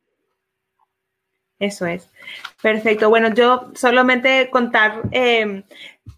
[1.61, 2.09] Eso es.
[2.63, 3.11] Perfecto.
[3.11, 5.63] Bueno, yo solamente contar, eh,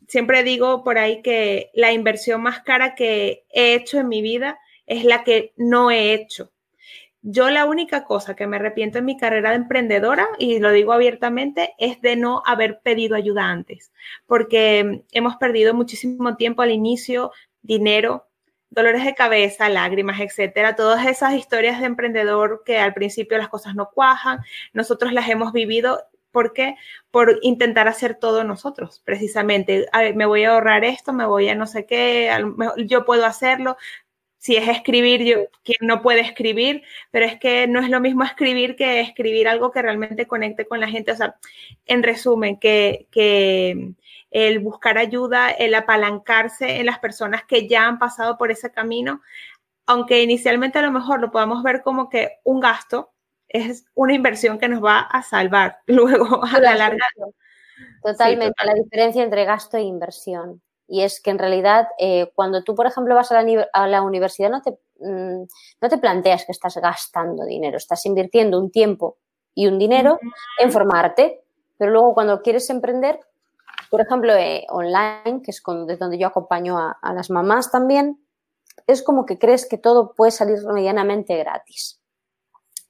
[0.08, 4.58] siempre digo por ahí que la inversión más cara que he hecho en mi vida
[4.86, 6.50] es la que no he hecho.
[7.24, 10.92] Yo la única cosa que me arrepiento en mi carrera de emprendedora, y lo digo
[10.92, 13.92] abiertamente, es de no haber pedido ayuda antes,
[14.26, 17.30] porque hemos perdido muchísimo tiempo al inicio,
[17.62, 18.26] dinero,
[18.70, 23.76] dolores de cabeza, lágrimas, etcétera, todas esas historias de emprendedor que al principio las cosas
[23.76, 24.40] no cuajan,
[24.72, 26.02] nosotros las hemos vivido
[26.32, 26.76] ¿Por qué?
[27.10, 29.86] Por intentar hacer todo nosotros, precisamente.
[30.14, 32.30] me voy a ahorrar esto, me voy a no sé qué,
[32.86, 33.76] yo puedo hacerlo,
[34.42, 38.24] si es escribir, yo, quien no puede escribir, pero es que no es lo mismo
[38.24, 41.12] escribir que escribir algo que realmente conecte con la gente.
[41.12, 41.36] O sea,
[41.86, 43.92] en resumen, que, que
[44.32, 49.22] el buscar ayuda, el apalancarse en las personas que ya han pasado por ese camino,
[49.86, 53.11] aunque inicialmente a lo mejor lo podamos ver como que un gasto,
[53.52, 57.06] es una inversión que nos va a salvar luego a la larga.
[58.02, 60.62] Totalmente, la diferencia entre gasto e inversión.
[60.88, 64.60] Y es que en realidad eh, cuando tú, por ejemplo, vas a la, universidad no
[64.60, 65.44] te, mm,
[65.80, 69.16] no te planteas que estás gastando dinero, estás invirtiendo un tiempo
[69.54, 70.18] y un dinero
[70.58, 71.44] en formarte,
[71.78, 73.20] pero luego cuando quieres emprender,
[73.90, 78.22] por ejemplo, eh, online, que es desde donde yo acompaño a, a las mamás también,
[78.86, 82.01] es como que crees que todo puede salir medianamente gratis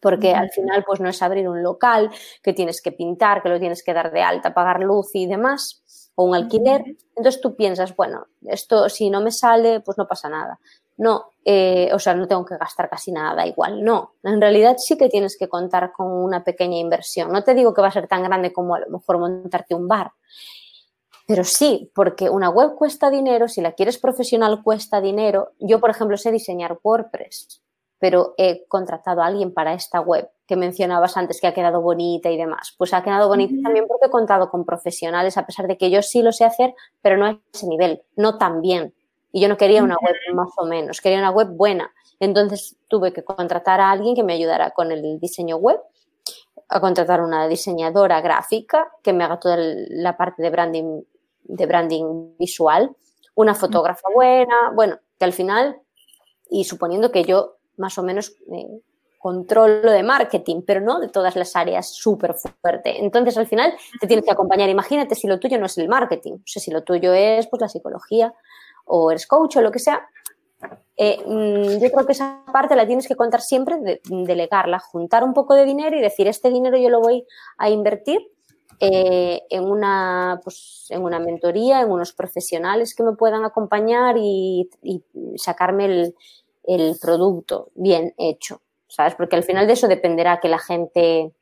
[0.03, 2.11] porque al final pues no es abrir un local
[2.42, 6.11] que tienes que pintar, que lo tienes que dar de alta, pagar luz y demás,
[6.16, 6.82] o un alquiler.
[7.16, 10.59] Entonces tú piensas, bueno, esto si no me sale, pues no pasa nada.
[10.98, 13.82] No, eh, o sea, no tengo que gastar casi nada, igual.
[13.82, 17.30] No, en realidad sí que tienes que contar con una pequeña inversión.
[17.30, 19.86] No te digo que va a ser tan grande como a lo mejor montarte un
[19.86, 20.11] bar,
[21.26, 25.53] pero sí, porque una web cuesta dinero, si la quieres profesional cuesta dinero.
[25.61, 27.61] Yo, por ejemplo, sé diseñar WordPress
[28.03, 32.32] pero he contratado a alguien para esta web que mencionabas antes que ha quedado bonita
[32.32, 32.74] y demás.
[32.76, 36.03] Pues ha quedado bonita también porque he contado con profesionales, a pesar de que yo
[36.03, 38.92] sí lo sé hacer, pero no a ese nivel, no tan bien.
[39.30, 41.92] Y yo no quería una web más o menos, quería una web buena.
[42.18, 45.78] Entonces tuve que contratar a alguien que me ayudara con el diseño web,
[46.68, 51.03] a contratar una diseñadora gráfica que me haga toda la parte de branding,
[51.44, 52.96] de branding visual,
[53.36, 55.76] una fotógrafa buena, bueno, que al final,
[56.50, 58.81] y suponiendo que yo más o menos eh,
[59.23, 63.05] controlo de marketing, pero no de todas las áreas súper fuerte.
[63.05, 64.68] Entonces, al final, te tienes que acompañar.
[64.68, 67.61] Imagínate si lo tuyo no es el marketing, o sea, si lo tuyo es pues,
[67.61, 68.35] la psicología
[68.85, 70.05] o eres coach o lo que sea.
[70.97, 75.23] Eh, mm, yo creo que esa parte la tienes que contar siempre, de, delegarla, juntar
[75.23, 77.25] un poco de dinero y decir, este dinero yo lo voy
[77.59, 78.29] a invertir
[78.81, 84.68] eh, en, una, pues, en una mentoría, en unos profesionales que me puedan acompañar y
[85.37, 86.14] sacarme el,
[86.64, 89.14] el producto bien hecho, ¿sabes?
[89.14, 91.34] Porque al final de eso dependerá que la gente,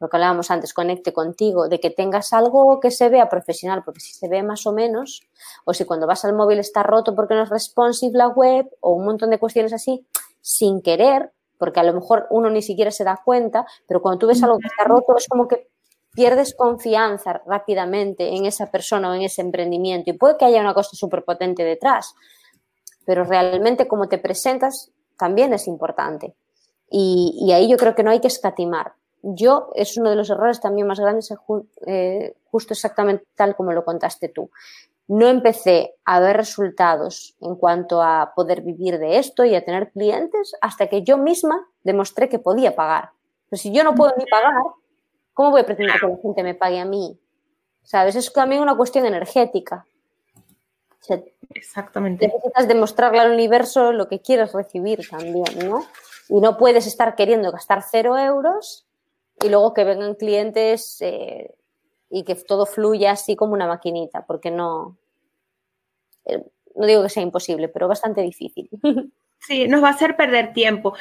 [0.00, 4.00] lo que hablábamos antes, conecte contigo, de que tengas algo que se vea profesional, porque
[4.00, 5.22] si se ve más o menos,
[5.64, 8.92] o si cuando vas al móvil está roto porque no es responsive la web, o
[8.92, 10.06] un montón de cuestiones así,
[10.40, 14.26] sin querer, porque a lo mejor uno ni siquiera se da cuenta, pero cuando tú
[14.28, 15.68] ves algo que está roto es como que
[16.12, 20.74] pierdes confianza rápidamente en esa persona o en ese emprendimiento y puede que haya una
[20.74, 22.14] cosa súper potente detrás,
[23.08, 26.34] pero realmente cómo te presentas también es importante.
[26.90, 28.92] Y, ahí yo creo que no hay que escatimar.
[29.22, 31.32] Yo, es uno de los errores también más grandes,
[31.86, 34.50] eh, justo exactamente tal como lo contaste tú.
[35.06, 39.90] No empecé a ver resultados en cuanto a poder vivir de esto y a tener
[39.90, 43.12] clientes hasta que yo misma demostré que podía pagar.
[43.48, 44.52] Pero si yo no puedo ni pagar,
[45.32, 47.18] ¿cómo voy a pretender que la gente me pague a mí?
[47.84, 48.16] ¿Sabes?
[48.16, 49.86] Es también una cuestión energética.
[51.54, 52.26] Exactamente.
[52.26, 55.86] Necesitas demostrarle al universo lo que quieres recibir también, ¿no?
[56.28, 58.86] Y no puedes estar queriendo gastar cero euros
[59.40, 61.54] y luego que vengan clientes eh,
[62.10, 64.96] y que todo fluya así como una maquinita, porque no,
[66.24, 66.44] eh,
[66.74, 68.68] no digo que sea imposible, pero bastante difícil.
[69.40, 70.94] Sí, nos va a hacer perder tiempo.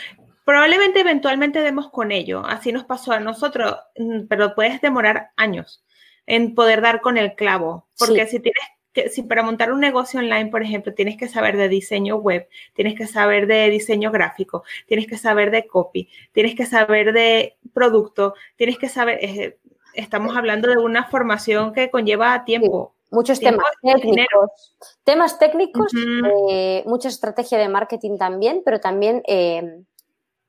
[0.46, 5.84] Probablemente eventualmente demos con ello, así nos pasó a nosotros, mm, pero puedes demorar años
[6.28, 8.64] en poder dar con el clavo, porque si tienes
[9.10, 12.96] si para montar un negocio online, por ejemplo, tienes que saber de diseño web, tienes
[12.96, 18.34] que saber de diseño gráfico, tienes que saber de copy, tienes que saber de producto,
[18.56, 19.58] tienes que saber, eh,
[19.94, 22.94] estamos hablando de una formación que conlleva tiempo.
[23.10, 24.76] muchos temas técnicos.
[25.04, 25.92] Temas técnicos,
[26.50, 29.84] eh, mucha estrategia de marketing también, pero también eh,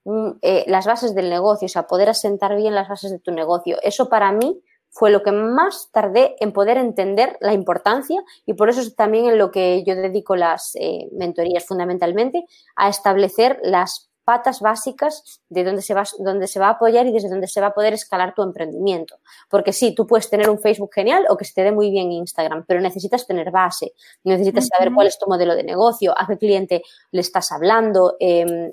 [0.04, 0.30] mm,
[0.66, 3.78] las bases del negocio, o sea, poder asentar bien las bases de tu negocio.
[3.82, 4.60] Eso para mí
[4.90, 9.26] fue lo que más tardé en poder entender la importancia y por eso es también
[9.26, 15.64] en lo que yo dedico las eh, mentorías fundamentalmente, a establecer las patas básicas de
[15.64, 17.94] dónde se, va, dónde se va a apoyar y desde dónde se va a poder
[17.94, 19.20] escalar tu emprendimiento.
[19.48, 22.12] Porque sí, tú puedes tener un Facebook genial o que se te dé muy bien
[22.12, 26.36] Instagram, pero necesitas tener base, necesitas saber cuál es tu modelo de negocio, a qué
[26.36, 28.70] cliente le estás hablando, em,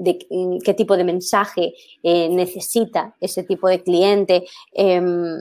[0.00, 0.18] de
[0.64, 4.46] qué tipo de mensaje eh, necesita ese tipo de cliente.
[4.72, 5.40] Em,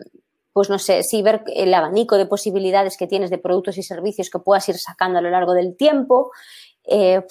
[0.51, 4.29] pues no sé, sí ver el abanico de posibilidades que tienes de productos y servicios
[4.29, 6.31] que puedas ir sacando a lo largo del tiempo.
[6.83, 7.21] Eh,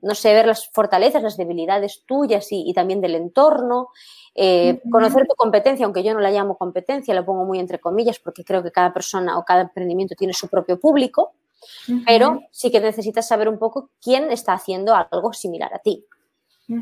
[0.00, 3.88] no sé, ver las fortalezas, las debilidades tuyas y, también del entorno,
[4.34, 8.18] eh, conocer tu competencia, aunque yo no la llamo competencia, la pongo muy entre comillas
[8.18, 11.34] porque creo que cada persona o cada emprendimiento tiene su propio público,
[12.04, 16.04] pero sí que necesitas saber un poco quién está haciendo algo similar a ti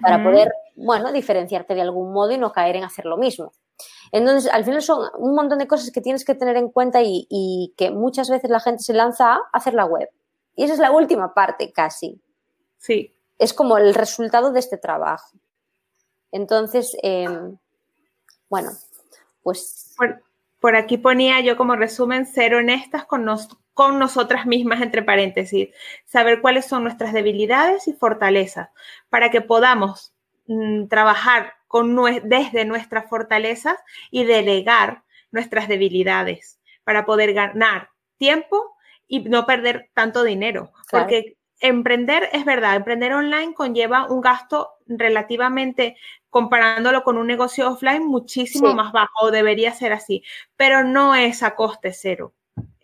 [0.03, 3.53] para poder, bueno, diferenciarte de algún modo y no caer en hacer lo mismo.
[4.13, 7.27] Entonces, al final son un montón de cosas que tienes que tener en cuenta y,
[7.29, 10.09] y que muchas veces la gente se lanza a hacer la web.
[10.57, 12.21] Y esa es la última parte casi.
[12.79, 13.15] Sí.
[13.39, 15.39] Es como el resultado de este trabajo.
[16.33, 17.57] Entonces, em,
[18.49, 18.71] bueno,
[19.43, 19.95] pues...
[20.61, 23.25] Por, aquí ponía yo como resumen, ser honestas con,
[23.81, 25.71] con nosotras mismas, entre paréntesis,
[26.05, 28.69] saber cuáles son nuestras debilidades y fortalezas,
[29.09, 30.13] para que podamos
[30.49, 33.79] mm, trabajar con, desde nuestras fortalezas
[34.11, 38.77] y delegar nuestras debilidades, para poder ganar tiempo
[39.09, 40.73] y no perder tanto dinero.
[40.91, 45.97] Porque emprender, es verdad, emprender online conlleva un gasto relativamente,
[46.29, 50.23] comparándolo con un negocio offline, muchísimo más bajo, debería ser así,
[50.55, 52.35] pero no es a coste cero.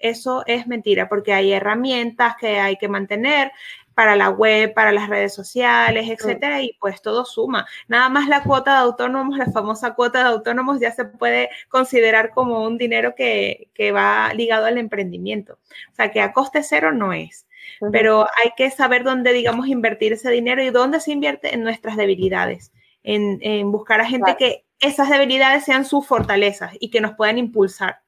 [0.08, 3.52] Eso es mentira, porque hay herramientas que hay que mantener
[3.94, 7.66] para la web, para las redes sociales, etcétera, y pues todo suma.
[7.88, 12.30] Nada más la cuota de autónomos, la famosa cuota de autónomos, ya se puede considerar
[12.30, 15.54] como un dinero que, que va ligado al emprendimiento.
[15.92, 17.46] O sea, que a coste cero no es
[17.92, 21.96] pero hay que saber dónde, digamos, invertir ese dinero y dónde se invierte en nuestras
[21.96, 27.38] debilidades, en, buscar a gente que esas debilidades sean sus fortalezas y que nos puedan
[27.38, 28.00] impulsar.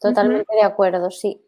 [0.00, 1.40] Totalmente de acuerdo, sí.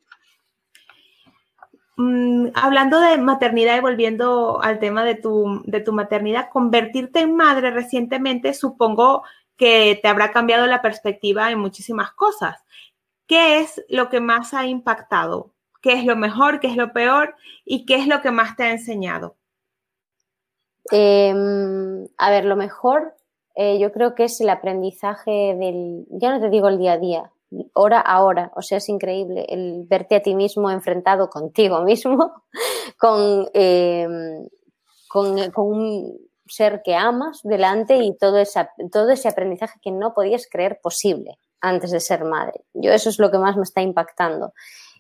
[1.97, 7.37] Mm, hablando de maternidad y volviendo al tema de tu, de tu maternidad, convertirte en
[7.37, 9.23] madre recientemente supongo
[9.57, 12.65] que te habrá cambiado la perspectiva en muchísimas cosas.
[13.27, 17.35] ¿Qué es lo que más ha impactado qué es lo mejor, qué es lo peor
[17.67, 19.37] y qué es lo que más te ha enseñado.
[20.91, 23.15] Em, a ver, lo mejor
[23.55, 26.99] eh, yo creo que es el aprendizaje del, ya no te digo el día a
[26.99, 27.33] día,
[27.75, 32.33] hora a hora, o sea, es increíble el verte a ti mismo enfrentado contigo mismo,
[32.99, 34.47] con, em,
[35.09, 38.43] con, un ser que amas delante y todo,
[38.91, 42.65] todo ese aprendizaje que no podías creer posible antes de ser madre.
[42.75, 44.53] Yo eso es lo que más me está impactando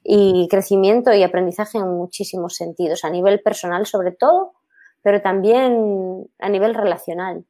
[0.05, 4.55] y crecimiento y aprendizaje en muchísimos sentidos, a nivel personal sobre todo,
[5.03, 7.45] pero también a nivel relacional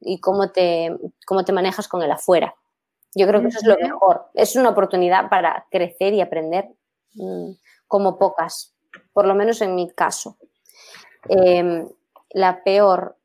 [0.00, 2.54] y cómo te, cómo te manejas con el afuera.
[3.14, 4.26] Yo creo que eso es lo mejor.
[4.34, 6.68] Es una oportunidad para crecer y aprender
[7.14, 7.52] mm,
[7.86, 8.74] como pocas,
[9.12, 10.36] por lo menos en mi caso.
[11.28, 11.88] Em,
[12.30, 13.16] la peor,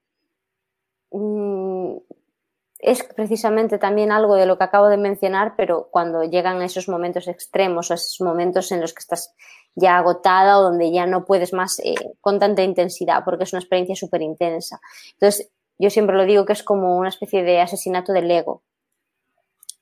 [1.11, 1.97] mm,
[2.79, 7.27] es precisamente también algo de lo que acabo de mencionar, pero cuando llegan esos momentos
[7.27, 9.35] extremos o esos momentos en los que estás
[9.75, 13.59] ya agotada o donde ya no puedes más eh, con tanta intensidad, porque es una
[13.59, 14.79] experiencia súper intensa.
[15.13, 18.63] Entonces, yo siempre lo digo que es como una especie de asesinato del ego.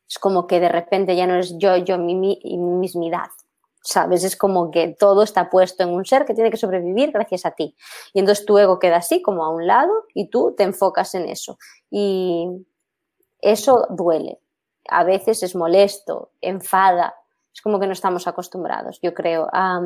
[0.10, 3.28] Es como que de repente ya no eres yo, yo, mi, mi, mi mismidad.
[3.82, 4.24] ¿Sabes?
[4.26, 7.52] Es como que todo está puesto en un ser que tiene que sobrevivir gracias a
[7.52, 7.76] ti.
[8.14, 11.30] Y entonces tu ego queda así, como a un lado, y tú te enfocas en
[11.30, 11.58] eso.
[11.90, 12.66] Y,
[13.42, 14.40] eso duele.
[14.90, 17.16] A veces es molesto, enfada.
[17.54, 19.82] Es como que no estamos acostumbrados, yo creo, a,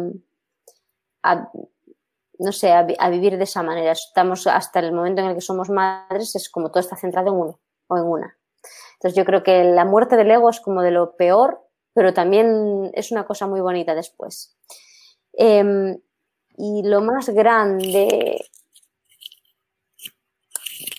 [2.39, 3.91] no sé, a, vivir de esa manera.
[3.91, 7.35] Estamos hasta el momento en el que somos madres, es como todo está centrado en
[7.35, 8.37] uno o en una.
[9.01, 11.59] Entonces yo creo que la muerte del ego es como de lo peor,
[11.91, 14.55] pero también es una cosa muy bonita después.
[15.33, 15.97] Em,
[16.55, 18.45] y lo más grande,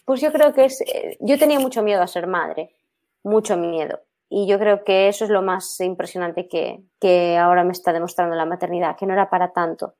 [0.04, 2.74] pues yo creo que es, eh, yo tenía mucho miedo a ser madre,
[3.22, 4.00] mucho miedo.
[4.28, 8.34] Y yo creo que eso es lo más impresionante que, que ahora me está demostrando
[8.34, 9.94] la maternidad, que no era para tanto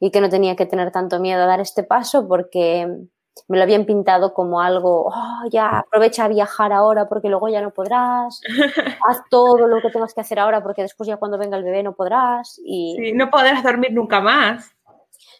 [0.00, 3.06] y que no tenía que tener tanto miedo a dar este paso porque
[3.48, 7.60] me lo habían pintado como algo, oh, ya aprovecha a viajar ahora porque luego ya
[7.60, 8.40] no podrás,
[9.06, 11.82] haz todo lo que tengas que hacer ahora porque después ya cuando venga el bebé
[11.82, 12.60] no podrás.
[12.64, 12.96] Y...
[12.98, 14.70] Sí, no podrás dormir nunca más.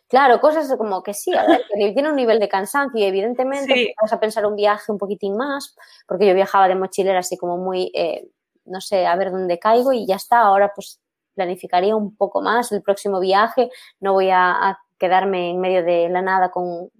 [0.08, 3.94] Claro, cosas como que sí, a ver, que tiene un nivel de cansancio y evidentemente
[4.00, 5.74] vas a pensar un viaje un poquitín más,
[6.06, 8.28] porque yo viajaba de mochilera así como muy, eh,
[8.66, 10.40] no sé, a ver dónde caigo y ya está.
[10.40, 11.00] Ahora pues
[11.34, 16.22] planificaría un poco más el próximo viaje, no voy a quedarme en medio de la
[16.22, 16.90] nada con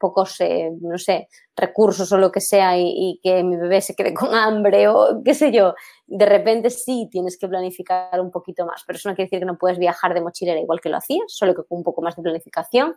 [0.00, 4.12] pocos, eh, no sé, recursos o lo que sea y, que mi bebé se quede
[4.14, 5.74] con hambre o qué sé yo,
[6.06, 9.46] de repente sí tienes que planificar un poquito más, pero eso no quiere decir que
[9.46, 12.16] no puedes viajar de mochilera igual que lo hacías, solo que con un poco más
[12.16, 12.96] de planificación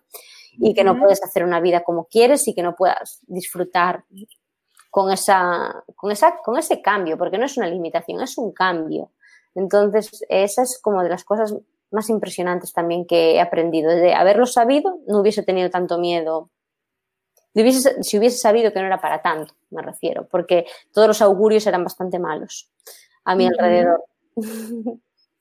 [0.54, 4.06] y que no puedes hacer una vida como quieres y que no puedas disfrutar
[4.90, 9.12] con, esa, con, esa, con ese cambio, porque no es una limitación, es un cambio.
[9.56, 11.56] Entonces, esa es como de las cosas
[11.92, 13.92] más impresionantes también que he aprendido.
[13.92, 16.50] De haberlo sabido, no hubiese tenido tanto miedo
[17.54, 21.84] si hubiese sabido que no era para tanto, me refiero, porque todos los augurios eran
[21.84, 22.70] bastante malos
[23.24, 24.04] a mi alrededor.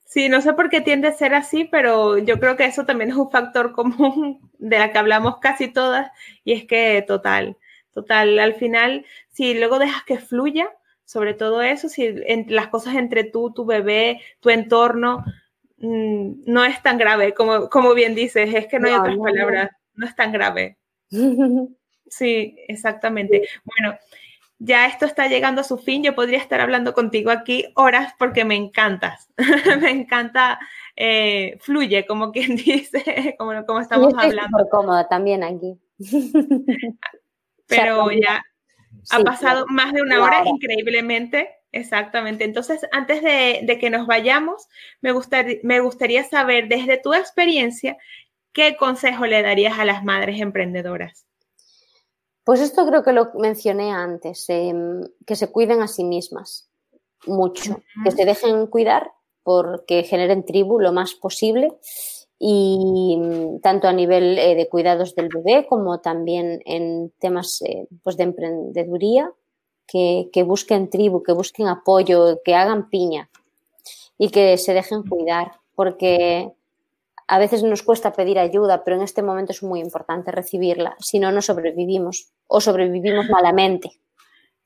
[0.05, 3.09] Sí, no sé por qué tiende a ser así, pero yo creo que eso también
[3.09, 6.11] es un factor común de la que hablamos casi todas,
[6.43, 7.57] y es que total,
[7.91, 10.69] total, al final, si luego dejas que fluya,
[11.03, 12.13] sobre todo eso, si
[12.47, 15.25] las cosas entre tú, tu bebé, tu entorno,
[15.77, 19.71] mm, no es tan grave, como, como bien dices, es que no, hay otras palabras,
[19.95, 20.77] no es tan grave.
[22.13, 23.47] Sí, exactamente.
[23.63, 23.97] Bueno,
[24.59, 26.03] ya esto está llegando a su fin.
[26.03, 29.31] Yo podría estar hablando contigo aquí horas porque me encantas.
[29.81, 30.59] me encanta,
[30.95, 34.59] eh, fluye, como quien dice, como, como estamos hablando.
[34.59, 35.79] Muy cómoda también aquí.
[37.67, 38.43] Pero ya
[39.09, 41.49] ha pasado más de una hora, increíblemente.
[41.71, 42.43] Exactamente.
[42.43, 44.67] Entonces, antes de, de que nos vayamos,
[45.01, 45.13] me,
[45.63, 47.97] me gustaría saber desde tu experiencia,
[48.51, 51.25] ¿qué consejo le darías a las madres emprendedoras?
[52.43, 56.69] Pues esto creo que lo mencioné antes, em, que se cuiden a sí mismas
[57.25, 59.11] mucho, que se dejen cuidar
[59.43, 61.77] porque generen tribu lo más posible
[62.39, 67.87] y mm, tanto a nivel eh, de cuidados del bebé como también en temas eh,
[68.03, 69.31] pues de emprendeduría,
[69.87, 73.29] que, que busquen tribu, que busquen apoyo, que hagan piña
[74.17, 76.51] y que se dejen cuidar porque
[77.27, 81.19] a veces nos cuesta pedir ayuda, pero en este momento es muy importante recibirla, si
[81.19, 83.91] no, no sobrevivimos o sobrevivimos malamente.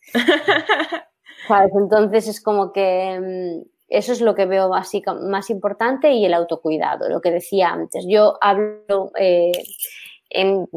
[1.50, 7.10] Entonces es como que mm, eso es lo que veo más importante y el autocuidado,
[7.10, 8.06] lo que decía antes.
[8.08, 9.52] Yo hablo, eh,
[10.30, 10.68] en,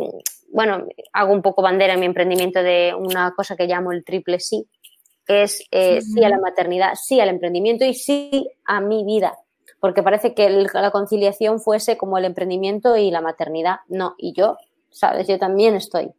[0.52, 4.38] bueno, hago un poco bandera en mi emprendimiento de una cosa que llamo el triple
[4.38, 4.68] sí,
[5.26, 9.36] que es eh, sí a la maternidad, sí al emprendimiento y sí a mi vida
[9.80, 13.76] porque parece que la conciliación fuese como el emprendimiento y la maternidad.
[13.88, 14.58] No, y yo,
[14.90, 15.26] ¿sabes?
[15.26, 16.12] Yo también estoy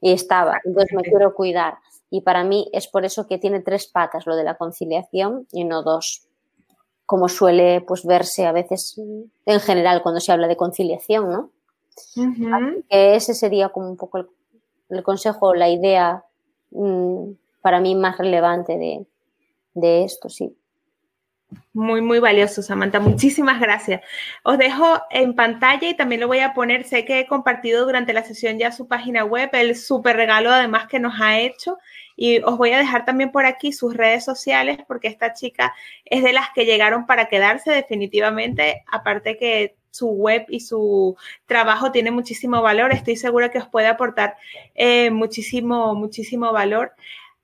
[0.00, 1.78] y estaba, entonces me quiero cuidar.
[2.08, 5.64] Y para mí es por eso que tiene tres patas lo de la conciliación y
[5.64, 6.26] no dos,
[7.06, 9.00] como suele pues verse a veces
[9.46, 11.50] en general cuando se habla de conciliación, ¿no?
[12.88, 14.26] que ese sería como un poco
[14.88, 16.24] el, consejo, la idea
[16.70, 19.06] mm, para mí más relevante de,
[19.74, 20.56] de esto, sí.
[21.72, 22.98] Muy, muy valioso, Samantha.
[23.00, 24.02] Muchísimas gracias.
[24.42, 26.84] Os dejo en pantalla y también lo voy a poner.
[26.84, 30.88] Sé que he compartido durante la sesión ya su página web, el súper regalo además
[30.88, 31.78] que nos ha hecho.
[32.16, 35.74] Y os voy a dejar también por aquí sus redes sociales porque esta chica
[36.04, 38.84] es de las que llegaron para quedarse definitivamente.
[38.90, 42.92] Aparte que su web y su trabajo tiene muchísimo valor.
[42.92, 44.36] Estoy segura que os puede aportar
[44.74, 46.92] eh, muchísimo, muchísimo valor.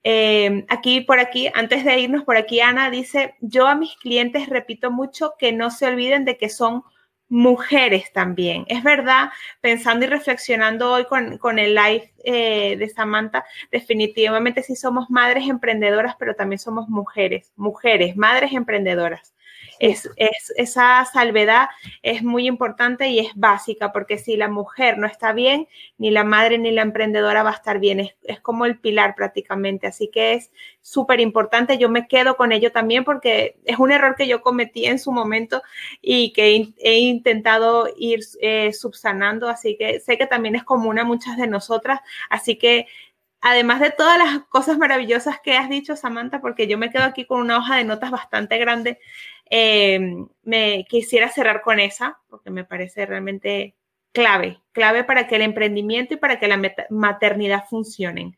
[0.08, 4.48] Eh, aquí, por aquí, antes de irnos, por aquí Ana dice, yo a mis clientes
[4.48, 6.84] repito mucho que no se olviden de que son
[7.28, 8.64] mujeres también.
[8.68, 9.30] Es verdad,
[9.60, 16.14] pensando y reflexionando hoy con, el live eh, de Samantha, definitivamente sí somos madres emprendedoras,
[16.16, 19.34] pero también somos mujeres, mujeres, madres emprendedoras.
[19.78, 21.68] Es, esa salvedad
[22.02, 26.24] es muy importante y es básica, porque si la mujer no está bien, ni la
[26.24, 28.00] madre ni la emprendedora va a estar bien.
[28.00, 29.86] Es, es como el pilar prácticamente.
[29.86, 30.50] Así que es
[30.86, 31.78] súper importante.
[31.78, 35.10] Yo me quedo con ello también porque es un error que yo cometí en su
[35.10, 35.62] momento
[36.00, 39.48] y que he, intentado ir eh, subsanando.
[39.48, 42.00] Así que sé que también es común a muchas de nosotras.
[42.30, 42.86] Así que
[43.40, 47.24] además de todas las cosas maravillosas que has dicho, Samantha, porque yo me quedo aquí
[47.26, 48.98] con una hoja de notas bastante grande,
[49.50, 50.00] eh,
[50.42, 53.76] me quisiera cerrar con esa, porque me parece realmente
[54.12, 58.36] clave, clave para que el emprendimiento y para que la maternidad funcionen.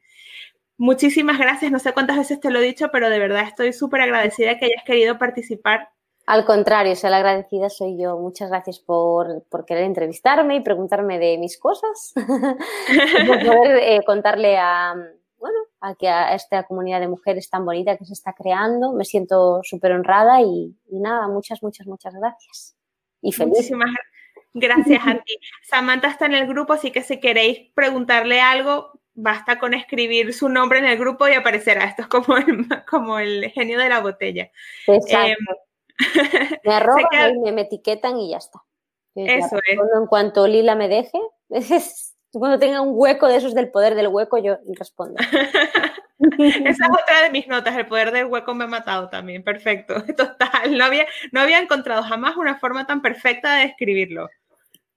[0.76, 4.00] Muchísimas gracias, no sé cuántas veces te lo he dicho, pero de verdad estoy súper
[4.02, 5.88] agradecida que hayas querido participar
[6.28, 8.18] al contrario, sea la agradecida soy yo.
[8.18, 12.12] Muchas gracias por, querer entrevistarme y preguntarme de mis cosas.
[13.26, 14.94] por poder eh, contarle a,
[15.80, 18.92] bueno, a, que a esta comunidad de mujeres tan bonita que se está creando.
[18.92, 22.76] Me siento súper honrada y, nada, muchas, muchas, muchas gracias.
[23.20, 23.56] Y feliz.
[23.56, 23.90] Muchísimas
[24.54, 25.38] gracias a ti.
[25.62, 30.48] Samantha está en el grupo, así que si queréis preguntarle algo, basta con escribir su
[30.48, 31.84] nombre en el grupo y aparecerá.
[31.84, 34.50] Esto es como el, como el genio de la botella.
[34.86, 35.26] Exacto.
[35.26, 35.36] Em,
[36.64, 38.62] me arroban y me, etiquetan y ya está.
[39.14, 39.78] Eso es.
[39.98, 41.18] En cuanto Lila me deje,
[42.32, 45.16] cuando tenga un hueco de esos del poder del hueco, yo respondo.
[46.38, 50.02] Esa es otra de mis notas, el poder del hueco me ha matado también, perfecto,
[50.16, 54.28] total, no había, no había encontrado jamás una forma tan perfecta de describirlo.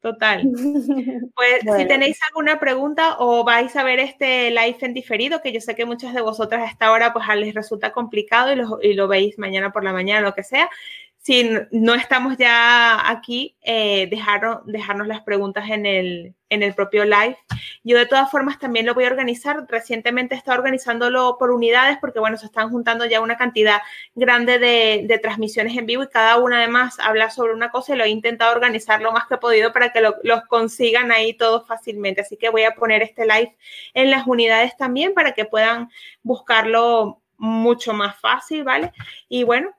[0.02, 0.42] Total.
[1.36, 5.62] Pues si tenéis alguna pregunta o vais a ver este live en diferido, que yo
[5.62, 8.94] sé que muchas de vosotras a esta hora pues les resulta complicado y lo, y
[8.94, 10.70] lo veis mañana por la mañana, lo que sea,
[11.18, 17.38] si no estamos ya aquí, eh, dejarnos las preguntas en el, en el propio live.
[17.84, 19.66] Yo de todas formas también lo voy a organizar.
[19.68, 23.80] Recientemente he estado organizándolo por unidades porque, bueno, se están juntando ya una cantidad
[24.14, 28.04] grande de, transmisiones en vivo y cada una además habla sobre una cosa y lo
[28.04, 32.22] he intentado organizar lo más que he podido para que los consigan ahí todos fácilmente.
[32.22, 33.56] Así que voy a poner este live
[33.94, 35.90] en las unidades también para que puedan
[36.22, 38.92] buscarlo mucho más fácil, ¿vale?
[39.30, 39.72] Y bueno,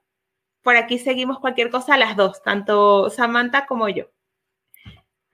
[0.63, 4.12] por aquí seguimos cualquier cosa a las dos, tanto Samantha como yo.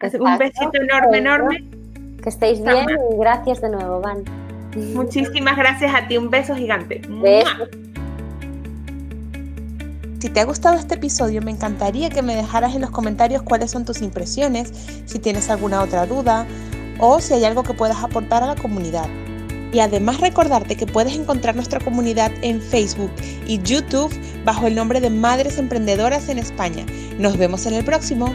[0.00, 1.64] Un besito enorme, enorme.
[2.22, 4.22] Que estéis bien y gracias de nuevo, Van.
[4.94, 7.02] Muchísimas gracias a ti, un beso gigante.
[10.20, 13.72] Si te ha gustado este episodio, me encantaría que me dejaras en los comentarios cuáles
[13.72, 14.72] son tus impresiones,
[15.04, 16.46] si tienes alguna otra duda
[17.00, 19.08] o si hay algo que puedas aportar a la comunidad.
[19.72, 23.10] Y además recordarte que puedes encontrar nuestra comunidad en Facebook
[23.48, 26.86] y YouTube bajo el nombre de Madres Emprendedoras en España.
[27.18, 28.32] Nos vemos en el próximo.